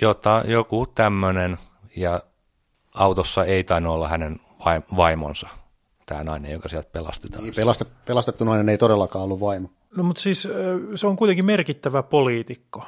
Jota, 0.00 0.42
joku 0.46 0.86
tämmöinen 0.86 1.58
ja 1.96 2.20
autossa 2.94 3.44
ei 3.44 3.64
tainnut 3.64 3.92
olla 3.92 4.08
hänen 4.08 4.40
vaimonsa 4.96 5.48
tämä 6.12 6.24
nainen, 6.24 6.52
joka 6.52 6.68
sieltä 6.68 6.88
pelastetaan. 6.92 7.44
Niin, 7.44 7.54
pelastet, 7.54 7.88
pelastettu 8.04 8.44
nainen 8.44 8.68
ei 8.68 8.78
todellakaan 8.78 9.24
ollut 9.24 9.40
vaimo. 9.40 9.68
No 9.96 10.02
mutta 10.02 10.22
siis 10.22 10.48
se 10.94 11.06
on 11.06 11.16
kuitenkin 11.16 11.44
merkittävä 11.44 12.02
poliitikko. 12.02 12.84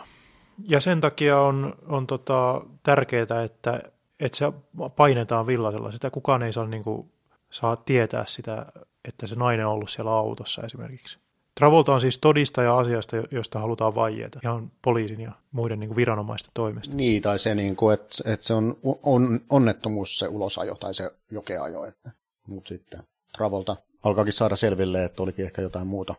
Ja 0.68 0.80
sen 0.80 1.00
takia 1.00 1.40
on, 1.40 1.74
on 1.86 2.06
tota, 2.06 2.60
tärkeää, 2.82 3.42
että, 3.44 3.80
että 4.20 4.38
se 4.38 4.52
painetaan 4.96 5.46
villasella. 5.46 5.92
Sitä 5.92 6.10
kukaan 6.10 6.42
ei 6.42 6.52
saa, 6.52 6.66
niin 6.66 6.82
kuin, 6.82 7.12
saa 7.50 7.76
tietää 7.76 8.24
sitä, 8.26 8.66
että 9.08 9.26
se 9.26 9.34
nainen 9.34 9.66
on 9.66 9.72
ollut 9.72 9.90
siellä 9.90 10.10
autossa 10.10 10.62
esimerkiksi. 10.62 11.18
Travolta 11.58 11.94
on 11.94 12.00
siis 12.00 12.18
todistaja 12.18 12.78
asiasta, 12.78 13.16
josta 13.30 13.58
halutaan 13.58 13.94
vaieta 13.94 14.40
ihan 14.42 14.72
poliisin 14.82 15.20
ja 15.20 15.32
muiden 15.52 15.80
niin 15.80 15.88
kuin 15.88 15.96
viranomaisten 15.96 16.50
toimesta. 16.54 16.96
Niin, 16.96 17.22
tai 17.22 17.38
se, 17.38 17.54
niin 17.54 17.76
kuin, 17.76 17.94
että, 17.94 18.32
että 18.32 18.46
se 18.46 18.54
on, 18.54 18.76
on 19.02 19.40
onnettomuus 19.50 20.18
se 20.18 20.28
ulosajo 20.28 20.74
tai 20.74 20.94
se 20.94 21.10
jokeajo. 21.30 21.84
Että, 21.84 22.10
mutta 22.46 22.68
sitten 22.68 23.02
Travolta 23.36 23.76
alkaakin 24.02 24.32
saada 24.32 24.56
selville, 24.56 25.04
että 25.04 25.22
olikin 25.22 25.44
ehkä 25.44 25.62
jotain 25.62 25.86
muuta 25.86 26.14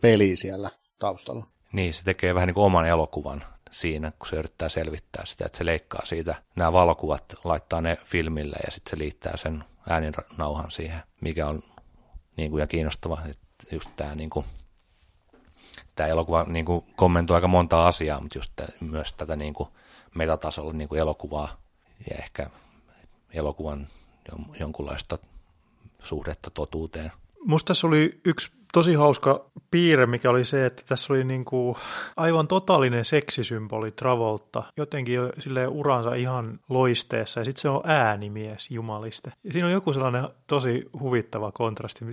peli 0.00 0.36
siellä 0.36 0.70
taustalla. 0.98 1.46
Niin, 1.72 1.94
se 1.94 2.04
tekee 2.04 2.34
vähän 2.34 2.46
niin 2.46 2.54
kuin 2.54 2.64
oman 2.64 2.86
elokuvan 2.86 3.44
siinä, 3.70 4.12
kun 4.18 4.28
se 4.28 4.36
yrittää 4.36 4.68
selvittää 4.68 5.24
sitä, 5.26 5.44
että 5.46 5.58
se 5.58 5.66
leikkaa 5.66 6.06
siitä 6.06 6.34
nämä 6.56 6.72
valokuvat, 6.72 7.34
laittaa 7.44 7.80
ne 7.80 7.98
filmille 8.04 8.56
ja 8.66 8.70
sitten 8.70 8.90
se 8.90 8.98
liittää 8.98 9.36
sen 9.36 9.64
ääninauhan 9.88 10.70
siihen, 10.70 11.02
mikä 11.20 11.46
on 11.46 11.62
niin 12.36 12.50
kuin, 12.50 12.60
ja 12.60 12.66
kiinnostava, 12.66 13.18
että 13.30 13.74
just 13.74 13.90
tämä 13.96 14.14
niin 14.14 14.30
kuin, 14.30 14.46
tämä 15.96 16.08
elokuva 16.08 16.44
niin 16.48 16.64
kuin, 16.64 16.84
kommentoi 16.96 17.34
aika 17.34 17.48
monta 17.48 17.86
asiaa, 17.86 18.20
mutta 18.20 18.38
just 18.38 18.52
tämä, 18.56 18.68
myös 18.80 19.14
tätä 19.14 19.36
niin 19.36 19.54
kuin, 19.54 19.68
metatasolla 20.14 20.72
niin 20.72 20.88
kuin 20.88 21.00
elokuvaa 21.00 21.60
ja 22.10 22.16
ehkä 22.18 22.50
elokuvan 23.30 23.86
jonkunlaista 24.60 25.18
suhdetta 26.04 26.50
totuuteen. 26.50 27.12
Musta 27.44 27.68
tässä 27.68 27.86
oli 27.86 28.20
yksi 28.24 28.50
tosi 28.72 28.94
hauska 28.94 29.50
piirre, 29.70 30.06
mikä 30.06 30.30
oli 30.30 30.44
se, 30.44 30.66
että 30.66 30.82
tässä 30.88 31.12
oli 31.12 31.24
niin 31.24 31.44
kuin 31.44 31.76
aivan 32.16 32.48
totaalinen 32.48 33.04
seksisymboli 33.04 33.90
Travolta. 33.90 34.62
Jotenkin 34.76 35.14
jo 35.14 35.32
silleen 35.38 35.68
uransa 35.68 36.14
ihan 36.14 36.60
loisteessa 36.68 37.40
ja 37.40 37.44
sitten 37.44 37.62
se 37.62 37.68
on 37.68 37.80
äänimies 37.84 38.70
jumaliste. 38.70 39.32
Ja 39.44 39.52
siinä 39.52 39.66
on 39.68 39.72
joku 39.72 39.92
sellainen 39.92 40.28
tosi 40.46 40.88
huvittava 41.00 41.52
kontrasti. 41.52 42.04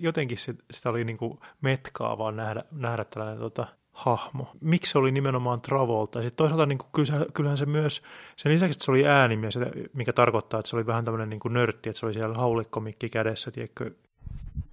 Jotenkin 0.00 0.38
sitä 0.70 0.90
oli 0.90 1.04
niin 1.04 1.18
kuin 1.18 1.38
metkaa 1.60 2.18
vaan 2.18 2.36
nähdä, 2.36 2.64
nähdä 2.70 3.04
tällainen 3.04 3.38
tota, 3.38 3.66
hahmo. 3.92 4.50
Miksi 4.60 4.92
se 4.92 4.98
oli 4.98 5.12
nimenomaan 5.12 5.60
Travolta? 5.60 6.22
Sitten 6.22 6.36
toisaalta 6.36 6.66
niin 6.66 6.78
kuin, 6.78 7.06
kyllähän 7.34 7.58
se 7.58 7.66
myös, 7.66 8.02
sen 8.36 8.52
lisäksi 8.52 8.76
että 8.76 8.84
se 8.84 8.90
oli 8.90 9.06
äänimies, 9.06 9.58
mikä 9.92 10.12
tarkoittaa, 10.12 10.60
että 10.60 10.70
se 10.70 10.76
oli 10.76 10.86
vähän 10.86 11.04
tämmöinen 11.04 11.30
niin 11.30 11.40
kuin 11.40 11.54
nörtti, 11.54 11.88
että 11.88 12.00
se 12.00 12.06
oli 12.06 12.14
siellä 12.14 12.34
haulikkomikki 12.34 13.08
kädessä, 13.08 13.50
tiedätkö? 13.50 13.90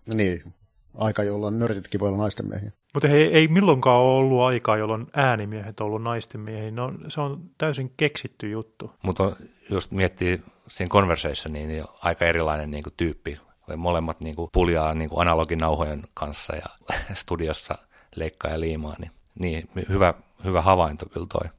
Niin, 0.05 0.53
aika, 0.97 1.23
jolloin 1.23 1.60
nörtitkin 1.60 1.99
voi 1.99 2.10
olla 2.10 2.17
naisten 2.17 2.49
miehiä. 2.49 2.71
Mutta 2.93 3.08
ei, 3.08 3.23
ei 3.23 3.47
milloinkaan 3.47 3.99
ole 3.99 4.17
ollut 4.17 4.41
aikaa, 4.41 4.77
jolloin 4.77 5.08
äänimiehet 5.13 5.79
on 5.79 5.88
ollut 5.88 6.03
naisten 6.03 6.41
miehiä. 6.41 6.71
No, 6.71 6.93
se 7.08 7.21
on 7.21 7.41
täysin 7.58 7.93
keksitty 7.97 8.49
juttu. 8.49 8.91
Mutta 9.03 9.36
just 9.69 9.91
miettii 9.91 10.41
siinä 10.67 10.89
conversationiin, 10.89 11.67
niin 11.67 11.84
aika 12.03 12.25
erilainen 12.25 12.71
niin 12.71 12.84
kuin 12.84 12.93
tyyppi. 12.97 13.39
Molemmat 13.77 14.19
niin 14.19 14.36
kuin 14.36 14.49
puljaa 14.53 14.93
niin 14.93 15.10
kuin 15.10 15.21
analoginauhojen 15.21 16.03
kanssa 16.13 16.55
ja 16.55 16.65
studiossa– 17.13 17.77
leikkaa 18.15 18.52
ja 18.52 18.60
liimaa, 18.60 18.95
niin, 19.00 19.12
niin 19.39 19.69
hyvä, 19.89 20.13
hyvä 20.43 20.62
havainto 20.62 21.06
kyllä 21.06 21.28
toi. 21.28 21.50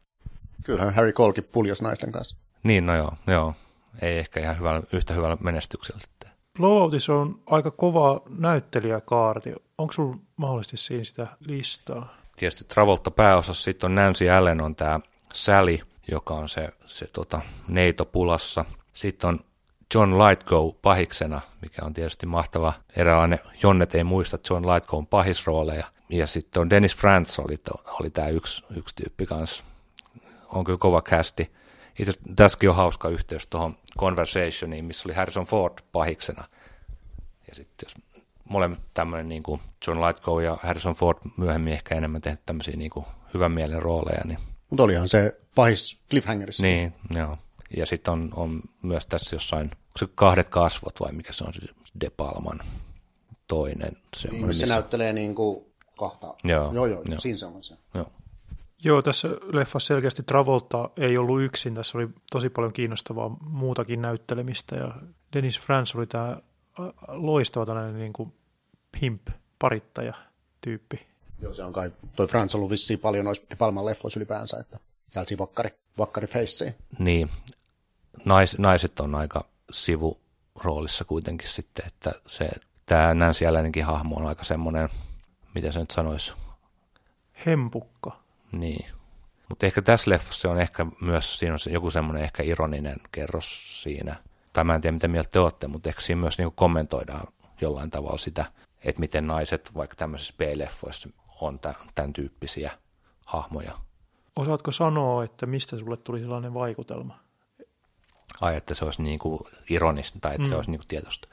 Kyllähän 0.65 0.95
Harry 0.95 1.13
Colkin 1.13 1.45
puljas 1.45 1.83
naisten 1.83 2.13
kanssa. 2.13 2.37
Niin, 2.63 2.87
no 2.87 2.97
joo, 2.97 3.13
joo. 3.27 3.55
Ei 4.03 4.19
ehkä 4.19 4.41
ihan 4.41 4.59
hyvä, 4.59 4.83
yhtä 4.93 5.15
hyvällä 5.15 5.37
menestyksellä 5.41 6.01
sitten. 6.01 6.31
Blowoutis 6.57 7.09
on 7.11 7.41
aika 7.47 7.71
kova 7.71 8.23
näyttelijäkaarti. 8.39 9.55
Onko 9.79 9.93
sinulla 9.93 10.17
mahdollisesti 10.37 10.77
siinä 10.77 11.05
sitä 11.05 11.27
listaa? 11.47 12.17
Tietysti 12.37 12.65
Travolta 12.65 13.11
pääosassa 13.11 13.63
sitten 13.63 13.91
on 13.91 13.95
Nancy 13.95 14.31
Allen 14.31 14.61
on 14.61 14.77
tämä 14.77 15.01
Sally, 15.33 15.79
joka 16.11 16.35
on 16.35 16.49
se, 16.49 16.69
se 16.87 17.07
tota, 17.07 17.41
neito 17.69 18.05
pulassa. 18.05 18.65
Sitten 18.93 19.29
on 19.29 19.41
John 19.95 20.19
Lightgo 20.19 20.77
pahiksena, 20.83 21.41
mikä 21.63 21.85
on 21.85 21.95
tietysti 21.95 22.27
mahtava 22.27 22.73
eräänlainen, 22.97 23.39
Jonnet 23.63 23.95
ei 23.95 24.05
muista 24.05 24.39
John 24.51 24.67
Lightgoon 24.67 25.07
pahisrooleja. 25.07 25.87
Ja 26.11 26.27
sitten 26.27 26.61
on 26.61 26.71
Dennis 26.71 26.97
Franz 26.97 27.39
oli, 27.39 27.57
oli 28.01 28.11
tämä 28.11 28.29
yksi, 28.29 28.65
yksi 28.77 28.95
tyyppi 28.95 29.27
kanssa. 29.27 29.65
On 30.49 30.65
kyllä 30.65 30.79
kova 30.79 31.03
kästi. 31.03 31.53
Itse 31.99 32.13
tässäkin 32.37 32.71
on 32.71 32.77
hauska 32.77 33.09
yhteys 33.09 33.47
tuohon 33.47 33.77
Conversationiin, 33.99 34.85
missä 34.85 35.09
oli 35.09 35.15
Harrison 35.15 35.45
Ford 35.45 35.79
pahiksena. 35.93 36.45
Ja 37.49 37.55
sitten 37.55 37.87
jos 37.87 37.95
molemmat 38.45 38.81
tämmöinen 38.95 39.29
niin 39.29 39.43
kuin 39.43 39.61
John 39.87 40.01
Lightgo 40.01 40.41
ja 40.41 40.59
Harrison 40.63 40.95
Ford 40.95 41.19
myöhemmin 41.37 41.73
ehkä 41.73 41.95
enemmän 41.95 42.21
tehnyt 42.21 42.47
tämmöisiä 42.47 42.77
niin 42.77 42.91
kuin 42.91 43.07
hyvän 43.35 43.53
mielen 43.53 43.83
rooleja. 43.83 44.23
Niin... 44.25 44.39
Mutta 44.71 44.83
olihan 44.83 45.09
se 45.09 45.41
pahis 45.55 46.01
cliffhangerissa. 46.11 46.63
Niin, 46.63 46.95
joo. 47.15 47.39
Ja 47.77 47.87
sitten 47.87 48.13
on, 48.13 48.31
on 48.37 48.61
myös 48.83 49.07
tässä 49.07 49.37
jossain, 49.37 49.71
se 49.99 50.07
kahdet 50.15 50.49
kasvot 50.49 51.01
vai 51.01 51.13
mikä 51.13 51.33
se 51.33 51.45
on, 51.45 51.55
se 51.55 51.61
De 52.01 52.11
Palman 52.11 52.61
toinen. 53.49 53.97
Niin, 54.31 54.47
missä 54.47 54.67
se 54.67 54.73
näyttelee 54.73 55.13
niin 55.13 55.35
kuin 55.35 55.70
kahta. 56.09 56.35
Joo, 56.45 56.73
joo, 56.73 56.87
joo, 56.87 57.03
joo. 57.05 57.21
siinä 57.21 57.39
se 57.39 57.47
on 57.47 57.65
se. 57.65 57.75
Joo. 57.95 58.07
Joo, 58.85 59.03
tässä 59.03 59.29
leffassa 59.53 59.87
selkeästi 59.87 60.23
Travolta 60.23 60.91
ei 60.99 61.19
ollut 61.19 61.43
yksin. 61.43 61.75
Tässä 61.75 61.99
oli 61.99 62.09
tosi 62.31 62.51
paljon 62.51 62.73
kiinnostavaa 62.73 63.37
muutakin 63.41 64.03
näyttelemistä 64.03 64.77
ja 64.77 64.95
Dennis 65.33 65.61
Franz 65.61 65.95
oli 65.95 66.07
tämä 66.07 66.37
loistava 67.09 67.67
tällainen 67.67 67.99
niin 67.99 68.13
kuin 68.13 68.33
pimp, 69.01 69.29
parittaja 69.59 70.15
tyyppi. 70.61 71.07
Joo, 71.43 71.55
se 71.55 71.63
on 71.63 71.73
kai, 71.73 71.91
toi 72.17 72.27
Franz 72.27 72.55
ollut 72.55 72.71
vissiin 72.71 72.99
paljon 72.99 73.25
noissa 73.25 73.47
Palman 73.59 73.87
leffoissa 73.87 74.19
ylipäänsä, 74.21 74.61
että 74.61 74.79
tällaisia 75.13 75.39
vakkari, 75.39 75.71
vakkari 75.99 76.27
Niin, 76.99 77.31
Nais, 78.25 78.59
naiset 78.59 79.01
on 79.01 79.15
aika 79.15 79.45
sivuroolissa 79.73 81.05
kuitenkin 81.05 81.49
sitten, 81.49 81.87
että 81.87 82.13
se, 82.27 82.49
tämä 82.87 83.15
Nancy 83.15 83.47
Alleninkin 83.47 83.85
hahmo 83.85 84.17
on 84.17 84.27
aika 84.27 84.45
semmoinen, 84.45 84.89
mitä 85.55 85.73
se 85.73 85.81
nyt 85.81 85.91
sanoisi? 85.91 86.33
Hempukka. 87.47 88.21
Niin. 88.53 88.87
Mutta 89.49 89.67
ehkä 89.67 89.83
tässä 89.83 90.11
leffassa 90.11 90.51
on 90.51 90.61
ehkä 90.61 90.87
myös, 91.01 91.39
siinä 91.39 91.55
on 91.55 91.73
joku 91.73 91.91
semmoinen 91.91 92.25
ehkä 92.25 92.43
ironinen 92.43 92.97
kerros 93.13 93.83
siinä. 93.83 94.17
Tai 94.53 94.65
mä 94.65 94.75
en 94.75 94.81
tiedä, 94.81 94.93
mitä 94.93 95.09
mieltä 95.09 95.31
te 95.31 95.41
olette, 95.41 95.69
mutta 95.69 95.89
ehkä 95.89 96.01
siinä 96.01 96.21
myös 96.21 96.39
niinku 96.39 96.55
kommentoidaan 96.57 97.27
jollain 97.61 97.91
tavalla 97.91 98.19
sitä, 98.19 98.45
että 98.85 99.01
miten 99.01 99.27
naiset 99.27 99.71
vaikka 99.75 99.97
tämmöisissä 99.97 100.35
B-leffoissa 100.39 101.09
on 101.41 101.61
tämän 101.95 102.13
tyyppisiä 102.13 102.71
hahmoja. 103.27 103.73
Osaatko 104.37 104.73
sanoa, 104.73 105.25
että 105.25 105.47
mistä 105.47 105.79
sulle 105.79 105.97
tuli 105.97 106.21
sellainen 106.21 106.55
vaikutelma? 106.55 107.19
Ai, 108.41 108.57
että 108.57 108.75
se 108.75 108.85
olisi 108.85 109.03
niin 109.03 109.19
kuin 109.19 109.41
ironista 109.71 110.19
tai 110.21 110.35
että 110.35 110.47
mm. 110.47 110.49
se 110.49 110.57
olisi 110.57 110.71
niin 110.71 110.79
kuin 110.79 110.89
tietoista. 110.89 111.29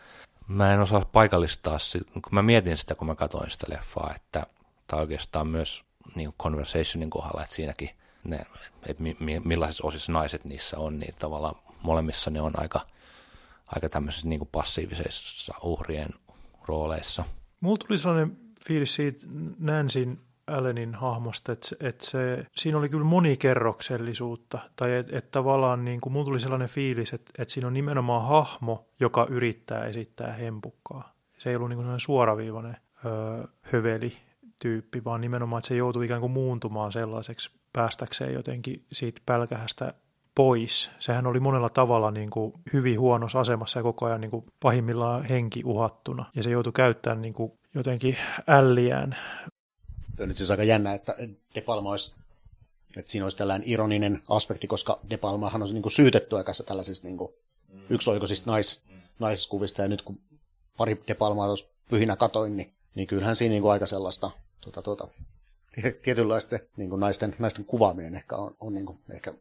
Mä 0.48 0.74
en 0.74 0.80
osaa 0.80 1.06
paikallistaa, 1.12 1.78
kun 2.12 2.22
mä 2.32 2.42
mietin 2.42 2.78
sitä, 2.78 2.96
kun 2.96 3.08
mä 3.08 3.16
katsoin 3.16 3.52
sitä 3.52 3.66
leffaa, 3.70 4.14
että 4.16 4.46
tai 4.88 5.00
oikeastaan 5.00 5.48
myös 5.48 5.86
niin 6.16 6.34
Conversationin 6.34 7.10
kohdalla, 7.10 7.44
että 7.44 7.56
siinäkin 7.56 7.90
ne, 8.24 8.40
että 8.86 9.04
mi, 9.04 9.18
mi, 9.20 9.40
millaisissa 9.40 9.88
osissa 9.88 10.12
naiset 10.12 10.46
niissä 10.46 10.78
on, 10.78 11.00
niin 11.00 11.16
tavallaan 11.20 11.56
molemmissa 11.82 12.32
ne 12.32 12.42
on 12.42 12.60
aika, 12.62 12.82
aika 13.76 13.90
tämmöisissä 13.90 14.28
niin 14.28 14.50
passiivisissa 14.52 15.54
uhrien 15.64 16.10
rooleissa. 16.68 17.24
Mulla 17.62 17.78
tuli 17.78 17.98
sellainen 17.98 18.38
fiilis 18.68 18.96
siitä 18.96 19.26
Nansin 19.60 20.20
Allenin 20.48 20.96
hahmosta, 20.96 21.52
että, 21.52 21.76
että 21.80 22.06
se, 22.06 22.46
siinä 22.56 22.78
oli 22.78 22.90
kyllä 22.90 23.06
monikerroksellisuutta, 23.06 24.60
tai 24.76 24.96
että, 24.96 25.18
että 25.18 25.32
tavallaan 25.32 25.86
niin 25.86 26.02
kuin, 26.02 26.26
tuli 26.26 26.40
sellainen 26.40 26.70
fiilis, 26.70 27.14
että, 27.14 27.32
että 27.40 27.54
siinä 27.54 27.68
on 27.68 27.74
nimenomaan 27.74 28.28
hahmo, 28.28 28.86
joka 29.00 29.28
yrittää 29.30 29.86
esittää 29.86 30.34
hempukkaa. 30.34 31.14
Se 31.38 31.50
ei 31.50 31.56
ollut 31.56 31.70
niin 31.70 31.84
kuin 31.84 32.00
suoraviivainen 32.00 32.78
öö, 33.06 33.44
höveli 33.62 34.14
tyyppi, 34.62 35.04
vaan 35.04 35.22
nimenomaan, 35.22 35.58
että 35.60 35.68
se 35.68 35.76
joutui 35.76 36.06
ikään 36.06 36.22
kuin 36.22 36.32
muuntumaan 36.32 36.92
sellaiseksi 36.92 37.52
päästäkseen 37.74 38.34
jotenkin 38.34 38.86
siitä 38.92 39.22
pälkähästä 39.26 39.94
pois. 40.36 40.92
Sehän 41.00 41.28
oli 41.28 41.40
monella 41.40 41.70
tavalla 41.70 42.12
niin 42.12 42.30
kuin 42.30 42.54
hyvin 42.74 43.00
huonossa 43.00 43.40
asemassa 43.40 43.80
ja 43.80 43.84
koko 43.84 44.06
ajan 44.06 44.22
niin 44.22 44.32
kuin 44.32 44.46
pahimmillaan 44.60 45.24
henki 45.24 45.62
uhattuna. 45.66 46.26
Ja 46.36 46.44
se 46.44 46.50
joutui 46.50 46.74
käyttämään 46.74 47.22
niin 47.22 47.34
kuin 47.34 47.52
jotenkin 47.76 48.18
älliään. 48.48 49.16
On 50.20 50.28
nyt 50.28 50.38
siis 50.38 50.52
aika 50.52 50.64
jännä, 50.64 50.94
että 50.94 51.16
De 51.56 51.62
Palma 51.62 51.92
olisi, 51.92 52.16
että 52.98 53.12
siinä 53.12 53.26
olisi 53.26 53.38
tällainen 53.38 53.70
ironinen 53.70 54.24
aspekti, 54.30 54.68
koska 54.68 55.00
De 55.10 55.18
Palmahan 55.18 55.64
on 55.64 55.74
niin 55.74 55.82
kuin 55.82 55.92
syytetty 55.92 56.38
aikassa 56.38 56.64
tällaisista 56.64 57.08
niin 57.08 57.18
kuin 57.18 57.34
yksioikoisista 57.90 58.52
nais, 58.52 58.82
naiskuvista, 59.20 59.82
ja 59.82 59.88
nyt 59.88 60.02
kun 60.02 60.20
pari 60.78 61.04
De 61.08 61.14
Palmaa 61.14 61.48
tuossa 61.48 61.68
pyhinä 61.90 62.16
katoin, 62.16 62.58
niin, 62.58 62.74
niin 62.96 63.08
kyllähän 63.08 63.36
siinä 63.36 63.52
niin 63.52 63.62
kuin 63.62 63.72
aika 63.72 63.86
sellaista 63.86 64.32
tuota, 64.62 64.82
tuota, 64.82 65.08
tietynlaista 66.04 66.50
se 66.50 66.68
niin 66.78 66.90
kuin 66.90 67.00
naisten, 67.00 67.36
naisten 67.40 67.66
kuvaaminen 67.66 68.16
ehkä 68.16 68.36
on, 68.36 68.56
on 68.60 68.74
niin 68.74 68.86
kuin, 68.86 69.00
ehkä 69.10 69.34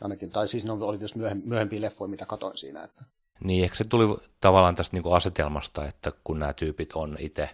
ainakin, 0.00 0.30
tai 0.30 0.48
siis 0.48 0.64
ne 0.64 0.72
oli 0.72 0.98
tietysti 0.98 1.18
myöhempiä 1.44 1.80
leffoja, 1.80 2.08
mitä 2.08 2.26
katoin 2.26 2.56
siinä. 2.56 2.84
Että. 2.84 3.04
Niin, 3.44 3.64
ehkä 3.64 3.76
se 3.76 3.84
tuli 3.84 4.16
tavallaan 4.40 4.74
tästä 4.74 4.96
niin 4.96 5.02
kuin 5.02 5.14
asetelmasta, 5.14 5.86
että 5.86 6.12
kun 6.24 6.38
nämä 6.38 6.52
tyypit 6.52 6.92
on 6.92 7.16
itse 7.20 7.50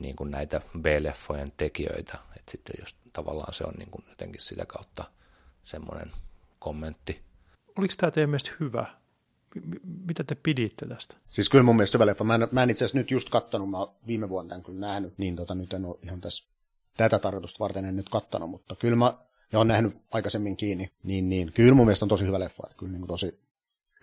niin 0.00 0.16
kuin 0.16 0.30
näitä 0.30 0.60
B-leffojen 0.80 1.52
tekijöitä, 1.56 2.18
että 2.36 2.50
sitten 2.50 2.74
jos 2.80 2.96
tavallaan 3.12 3.54
se 3.54 3.64
on 3.64 3.74
niin 3.78 3.90
kuin 3.90 4.04
jotenkin 4.08 4.40
sitä 4.40 4.66
kautta 4.66 5.04
semmoinen 5.62 6.10
kommentti. 6.58 7.22
Oliko 7.78 7.94
tämä 7.96 8.10
teidän 8.10 8.30
mielestä 8.30 8.50
hyvä? 8.60 9.02
mitä 10.08 10.24
te 10.24 10.34
piditte 10.34 10.86
tästä? 10.86 11.16
Siis 11.28 11.48
kyllä 11.48 11.64
mun 11.64 11.76
mielestä 11.76 11.98
hyvä 11.98 12.06
leffa. 12.06 12.24
Mä 12.24 12.34
en, 12.34 12.48
mä 12.52 12.62
en 12.62 12.70
itse 12.70 12.84
asiassa 12.84 12.98
nyt 12.98 13.10
just 13.10 13.28
kattonut, 13.28 13.70
mä 13.70 13.78
viime 14.06 14.28
vuonna 14.28 14.54
en 14.54 14.62
kyllä 14.62 14.80
nähnyt, 14.80 15.18
niin 15.18 15.36
tota, 15.36 15.54
nyt 15.54 15.72
en 15.72 15.84
ole 15.84 15.98
ihan 16.02 16.20
tässä 16.20 16.48
tätä 16.96 17.18
tarkoitusta 17.18 17.58
varten 17.58 17.84
en 17.84 17.96
nyt 17.96 18.08
kattonut, 18.08 18.50
mutta 18.50 18.76
kyllä 18.76 18.96
mä, 18.96 19.14
ja 19.52 19.58
on 19.58 19.68
nähnyt 19.68 19.96
aikaisemmin 20.10 20.56
kiinni, 20.56 20.90
niin, 21.02 21.28
niin 21.28 21.52
kyllä 21.52 21.74
mun 21.74 21.86
mielestä 21.86 22.04
on 22.04 22.08
tosi 22.08 22.26
hyvä 22.26 22.40
leffa, 22.40 22.62
että 22.66 22.78
kyllä 22.78 22.92
niin 22.92 23.06
tosi 23.06 23.40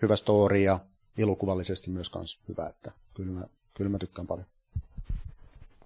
hyvä 0.02 0.16
story 0.16 0.58
ja 0.58 0.80
ilukuvallisesti 1.18 1.90
myös 1.90 2.10
kans 2.10 2.40
hyvä, 2.48 2.66
että 2.68 2.92
kyllä 3.14 3.32
mä, 3.32 3.46
kyllä 3.74 3.90
mä 3.90 3.98
tykkään 3.98 4.26
paljon. 4.26 4.46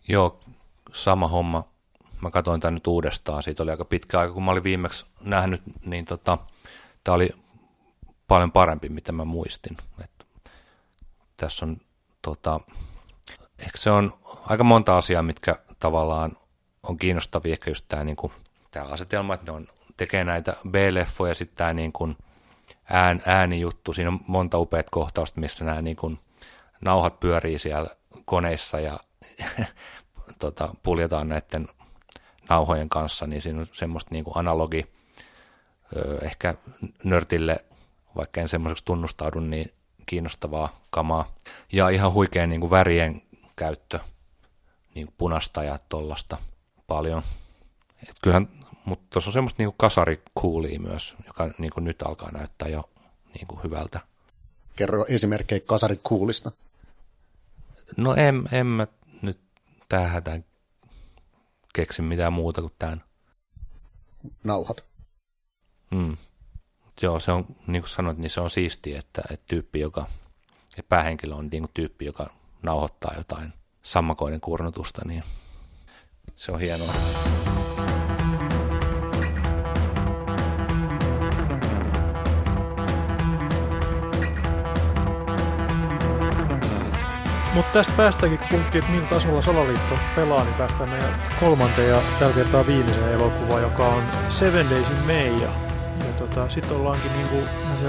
Joo, 0.08 0.40
sama 0.92 1.28
homma. 1.28 1.64
Mä 2.20 2.30
katsoin 2.30 2.60
tämän 2.60 2.74
nyt 2.74 2.86
uudestaan. 2.86 3.42
Siitä 3.42 3.62
oli 3.62 3.70
aika 3.70 3.84
pitkä 3.84 4.20
aika, 4.20 4.32
kun 4.32 4.44
mä 4.44 4.50
olin 4.50 4.64
viimeksi 4.64 5.06
nähnyt, 5.20 5.62
niin 5.86 6.04
tota, 6.04 6.38
tämä 7.04 7.14
oli 7.14 7.30
paljon 8.28 8.52
parempi, 8.52 8.88
mitä 8.88 9.12
mä 9.12 9.24
muistin. 9.24 9.76
Et 10.04 10.26
tässä 11.36 11.66
on, 11.66 11.76
tota, 12.22 12.60
ehkä 13.58 13.78
se 13.78 13.90
on 13.90 14.12
aika 14.46 14.64
monta 14.64 14.96
asiaa, 14.96 15.22
mitkä 15.22 15.54
tavallaan 15.80 16.36
on 16.82 16.96
kiinnostavia, 16.96 17.52
ehkä 17.52 17.70
just 17.70 17.84
tämä, 17.88 18.04
niin 18.04 18.16
asetelma, 18.90 19.34
että 19.34 19.52
ne 19.52 19.56
on, 19.56 19.66
tekee 19.96 20.24
näitä 20.24 20.56
B-leffoja, 20.70 21.34
sitten 21.34 21.56
tämä 21.56 21.74
niin 21.74 21.92
kuin, 21.92 22.16
ään, 22.90 23.22
äänijuttu, 23.26 23.92
siinä 23.92 24.10
on 24.10 24.20
monta 24.26 24.58
upeat 24.58 24.90
kohtausta, 24.90 25.40
missä 25.40 25.64
nämä 25.64 25.82
niin 25.82 25.96
kuin, 25.96 26.18
nauhat 26.80 27.20
pyörii 27.20 27.58
siellä 27.58 27.90
koneissa 28.24 28.80
ja 28.80 28.98
tota, 30.38 30.74
puljetaan 30.82 31.28
näiden 31.28 31.68
nauhojen 32.48 32.88
kanssa, 32.88 33.26
niin 33.26 33.42
siinä 33.42 33.60
on 33.60 33.66
semmoista 33.72 34.10
niin 34.10 34.24
kuin 34.24 34.36
analogi, 34.36 34.86
ehkä 36.22 36.54
nörtille 37.04 37.64
vaikka 38.16 38.40
en 38.40 38.48
semmoiseksi 38.48 38.84
tunnustaudu, 38.84 39.40
niin 39.40 39.72
kiinnostavaa 40.06 40.80
kamaa. 40.90 41.34
Ja 41.72 41.88
ihan 41.88 42.12
huikea 42.12 42.46
niin 42.46 42.60
kuin 42.60 42.70
värien 42.70 43.22
käyttö, 43.56 44.00
niin 44.94 45.06
kuin 45.06 45.14
punasta 45.18 45.62
ja 45.62 45.78
tollasta 45.88 46.36
paljon. 46.86 47.22
Et 48.08 48.16
kyllähän, 48.22 48.48
mutta 48.84 49.06
tuossa 49.10 49.28
on 49.28 49.32
semmoista 49.32 49.62
niin 49.62 49.74
kasarikuulia 49.76 50.80
myös, 50.80 51.16
joka 51.26 51.50
niin 51.58 51.70
kuin 51.70 51.84
nyt 51.84 52.02
alkaa 52.02 52.30
näyttää 52.30 52.68
jo 52.68 52.90
niin 53.34 53.46
kuin 53.46 53.62
hyvältä. 53.62 54.00
Kerro 54.76 55.06
esimerkkejä 55.08 55.60
kasarikuulista. 55.66 56.52
No 57.96 58.14
en, 58.14 58.48
en 58.52 58.66
mä 58.66 58.86
tähän 59.96 60.44
keksi 61.74 62.02
mitään 62.02 62.32
muuta 62.32 62.60
kuin 62.60 62.72
tämän. 62.78 63.04
Nauhat. 64.44 64.84
Mm 65.90 66.16
joo, 67.02 67.20
se 67.20 67.32
on, 67.32 67.46
niin 67.66 67.82
kuin 67.82 67.90
sanoit, 67.90 68.18
niin 68.18 68.30
se 68.30 68.40
on 68.40 68.50
siistiä, 68.50 68.98
että, 68.98 69.22
että 69.30 69.46
tyyppi, 69.48 69.80
joka, 69.80 70.06
että 70.78 70.88
päähenkilö 70.88 71.34
on 71.34 71.48
niin 71.52 71.62
kuin 71.62 71.72
tyyppi, 71.74 72.04
joka 72.04 72.30
nauhoittaa 72.62 73.14
jotain 73.16 73.52
sammakoiden 73.82 74.40
kurnutusta, 74.40 75.02
niin 75.04 75.24
se 76.36 76.52
on 76.52 76.60
hienoa. 76.60 76.94
Mutta 87.54 87.72
tästä 87.72 87.92
päästäänkin, 87.96 88.38
kun 88.38 88.48
puhuttiin, 88.50 88.84
että 88.84 88.94
millä 88.94 89.08
tasolla 89.08 89.42
Salaliitto 89.42 89.98
pelaa, 90.16 90.44
niin 90.44 90.54
päästään 90.54 90.90
meidän 90.90 91.22
kolmanteen 91.40 91.88
ja 91.88 92.00
tällä 92.18 92.34
kertaa 92.34 92.66
viimeiseen 92.66 93.12
elokuvaan, 93.12 93.62
joka 93.62 93.86
on 93.86 94.02
Seven 94.28 94.70
Days 94.70 94.90
in 94.90 95.06
May. 95.06 95.40
Ja 95.40 95.48
tota, 96.18 96.48
sitten 96.48 96.76
ollaankin 96.76 97.12
niin 97.12 97.28
kuin 97.28 97.44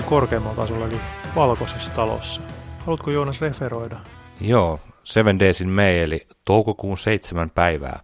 korkeammalla 0.05 0.55
tasolla, 0.55 0.85
eli 0.85 0.99
valkoisessa 1.35 1.91
talossa. 1.91 2.41
Haluatko 2.79 3.11
Joonas 3.11 3.41
referoida? 3.41 3.99
Joo, 4.41 4.79
Seven 5.03 5.39
Days 5.39 5.61
in 5.61 5.69
May, 5.69 6.03
eli 6.03 6.27
toukokuun 6.45 6.97
seitsemän 6.97 7.49
päivää. 7.49 7.99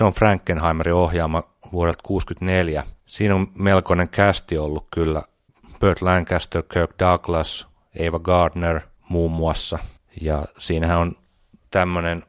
John 0.00 0.12
Frankenheimerin 0.12 0.94
ohjaama 0.94 1.42
vuodelta 1.72 2.02
1964. 2.02 2.84
Siinä 3.06 3.34
on 3.34 3.46
melkoinen 3.54 4.08
kästi 4.08 4.58
ollut 4.58 4.86
kyllä. 4.90 5.22
Burt 5.80 6.02
Lancaster, 6.02 6.62
Kirk 6.72 6.90
Douglas, 6.98 7.66
Ava 8.08 8.18
Gardner 8.18 8.80
muun 9.08 9.30
muassa. 9.30 9.78
Ja 10.20 10.44
siinähän 10.58 10.98
on 10.98 11.16
tämmöinen 11.70 12.24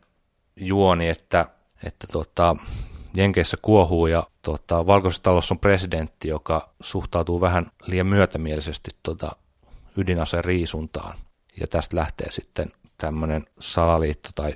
juoni, 0.55 1.09
että, 1.09 1.45
että 1.83 2.07
tota, 2.11 2.55
Jenkeissä 3.13 3.57
kuohuu 3.61 4.07
ja 4.07 4.23
tota, 4.41 4.85
Valkoisessa 4.85 5.23
talossa 5.23 5.53
on 5.53 5.59
presidentti, 5.59 6.27
joka 6.27 6.69
suhtautuu 6.81 7.41
vähän 7.41 7.71
liian 7.87 8.07
myötämielisesti 8.07 8.91
tota, 9.03 9.31
ydinaseen 9.97 10.45
riisuntaan. 10.45 11.17
Ja 11.59 11.67
tästä 11.67 11.97
lähtee 11.97 12.31
sitten 12.31 12.71
tämmöinen 12.97 13.45
salaliitto 13.59 14.29
tai 14.35 14.53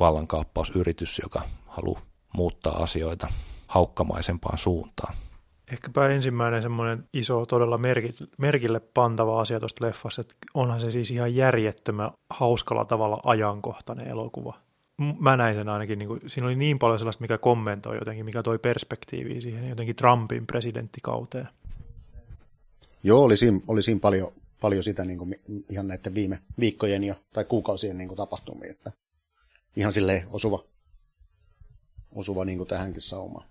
vallankaappausyritys, 0.00 1.20
joka 1.22 1.42
haluaa 1.66 2.00
muuttaa 2.34 2.82
asioita 2.82 3.28
haukkamaisempaan 3.66 4.58
suuntaan. 4.58 5.14
Ehkäpä 5.72 6.08
ensimmäinen 6.08 6.62
semmoinen 6.62 7.08
iso, 7.12 7.46
todella 7.46 7.78
merkille 8.38 8.80
pantava 8.80 9.40
asia 9.40 9.60
tuosta 9.60 9.84
leffasta, 9.84 10.20
että 10.20 10.34
onhan 10.54 10.80
se 10.80 10.90
siis 10.90 11.10
ihan 11.10 11.34
järjettömän 11.34 12.10
hauskalla 12.30 12.84
tavalla 12.84 13.20
ajankohtainen 13.24 14.08
elokuva. 14.08 14.60
Mä 15.20 15.36
näin 15.36 15.54
sen 15.54 15.68
ainakin, 15.68 15.98
niin 15.98 16.08
kuin, 16.08 16.20
siinä 16.26 16.46
oli 16.46 16.56
niin 16.56 16.78
paljon 16.78 16.98
sellaista, 16.98 17.20
mikä 17.20 17.38
kommentoi 17.38 17.96
jotenkin, 17.96 18.24
mikä 18.24 18.42
toi 18.42 18.58
perspektiiviä 18.58 19.40
siihen 19.40 19.68
jotenkin 19.68 19.96
Trumpin 19.96 20.46
presidenttikauteen. 20.46 21.48
Joo, 23.02 23.22
oli 23.22 23.36
siinä, 23.36 23.60
oli 23.68 23.82
siinä 23.82 24.00
paljon, 24.00 24.32
paljon 24.60 24.82
sitä 24.82 25.04
niin 25.04 25.18
kuin 25.18 25.40
ihan 25.70 25.88
näiden 25.88 26.14
viime 26.14 26.38
viikkojen 26.60 27.04
ja, 27.04 27.14
tai 27.32 27.44
kuukausien 27.44 27.98
niin 27.98 28.08
kuin 28.08 28.16
tapahtumia, 28.16 28.70
että 28.70 28.92
ihan 29.76 29.92
silleen 29.92 30.26
osuva, 30.30 30.64
osuva 32.14 32.44
niin 32.44 32.58
kuin 32.58 32.68
tähänkin 32.68 33.02
saumaan. 33.02 33.48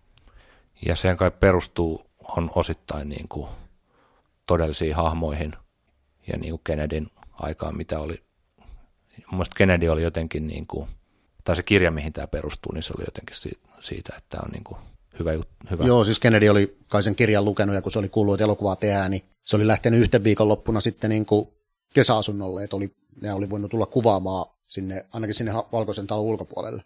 Ja 0.86 0.96
sehän 0.96 1.18
kai 1.18 1.32
perustuu, 1.32 2.05
on 2.38 2.52
osittain 2.56 3.10
niin 3.10 3.28
kuin 3.28 3.48
todellisiin 4.48 4.96
hahmoihin 4.96 5.54
ja 6.28 6.38
niin 6.38 6.52
kuin 6.52 6.62
Kennedyn 6.64 7.08
aikaan, 7.34 7.78
mitä 7.78 8.00
oli. 8.00 8.24
Mun 9.32 9.46
Kennedy 9.56 9.88
oli 9.88 10.04
jotenkin, 10.04 10.48
niin 10.48 10.68
kuin, 10.68 10.90
tai 11.44 11.56
se 11.56 11.64
kirja, 11.64 11.92
mihin 11.92 12.14
tämä 12.14 12.28
perustuu, 12.28 12.72
niin 12.72 12.84
se 12.84 12.94
oli 12.98 13.06
jotenkin 13.08 13.36
siitä, 13.80 14.14
että 14.18 14.38
on 14.46 14.52
niin 14.52 14.64
kuin 14.64 14.78
hyvä, 15.20 15.32
hyvä. 15.72 15.86
Joo, 15.86 16.04
siis 16.04 16.20
Kennedy 16.20 16.50
oli 16.50 16.78
kai 16.88 17.04
sen 17.04 17.16
kirjan 17.16 17.46
lukenut, 17.46 17.76
ja 17.76 17.82
kun 17.82 17.92
se 17.92 18.00
oli 18.00 18.10
kuullut, 18.10 18.36
että 18.36 18.44
elokuvaa 18.44 18.76
tehdään, 18.76 19.12
niin 19.12 19.24
se 19.42 19.56
oli 19.56 19.68
lähtenyt 19.68 20.02
yhten 20.02 20.24
viikon 20.24 20.48
loppuna 20.48 20.82
sitten 20.82 21.10
niin 21.10 21.26
kuin 21.26 21.48
kesäasunnolle, 21.94 22.64
että 22.64 22.76
oli, 22.76 22.96
ne 23.22 23.34
oli 23.34 23.50
voinut 23.50 23.72
tulla 23.72 23.86
kuvaamaan 23.86 24.46
sinne, 24.68 25.06
ainakin 25.14 25.36
sinne 25.36 25.54
valkoisen 25.72 26.08
talon 26.08 26.26
ulkopuolelle. 26.26 26.84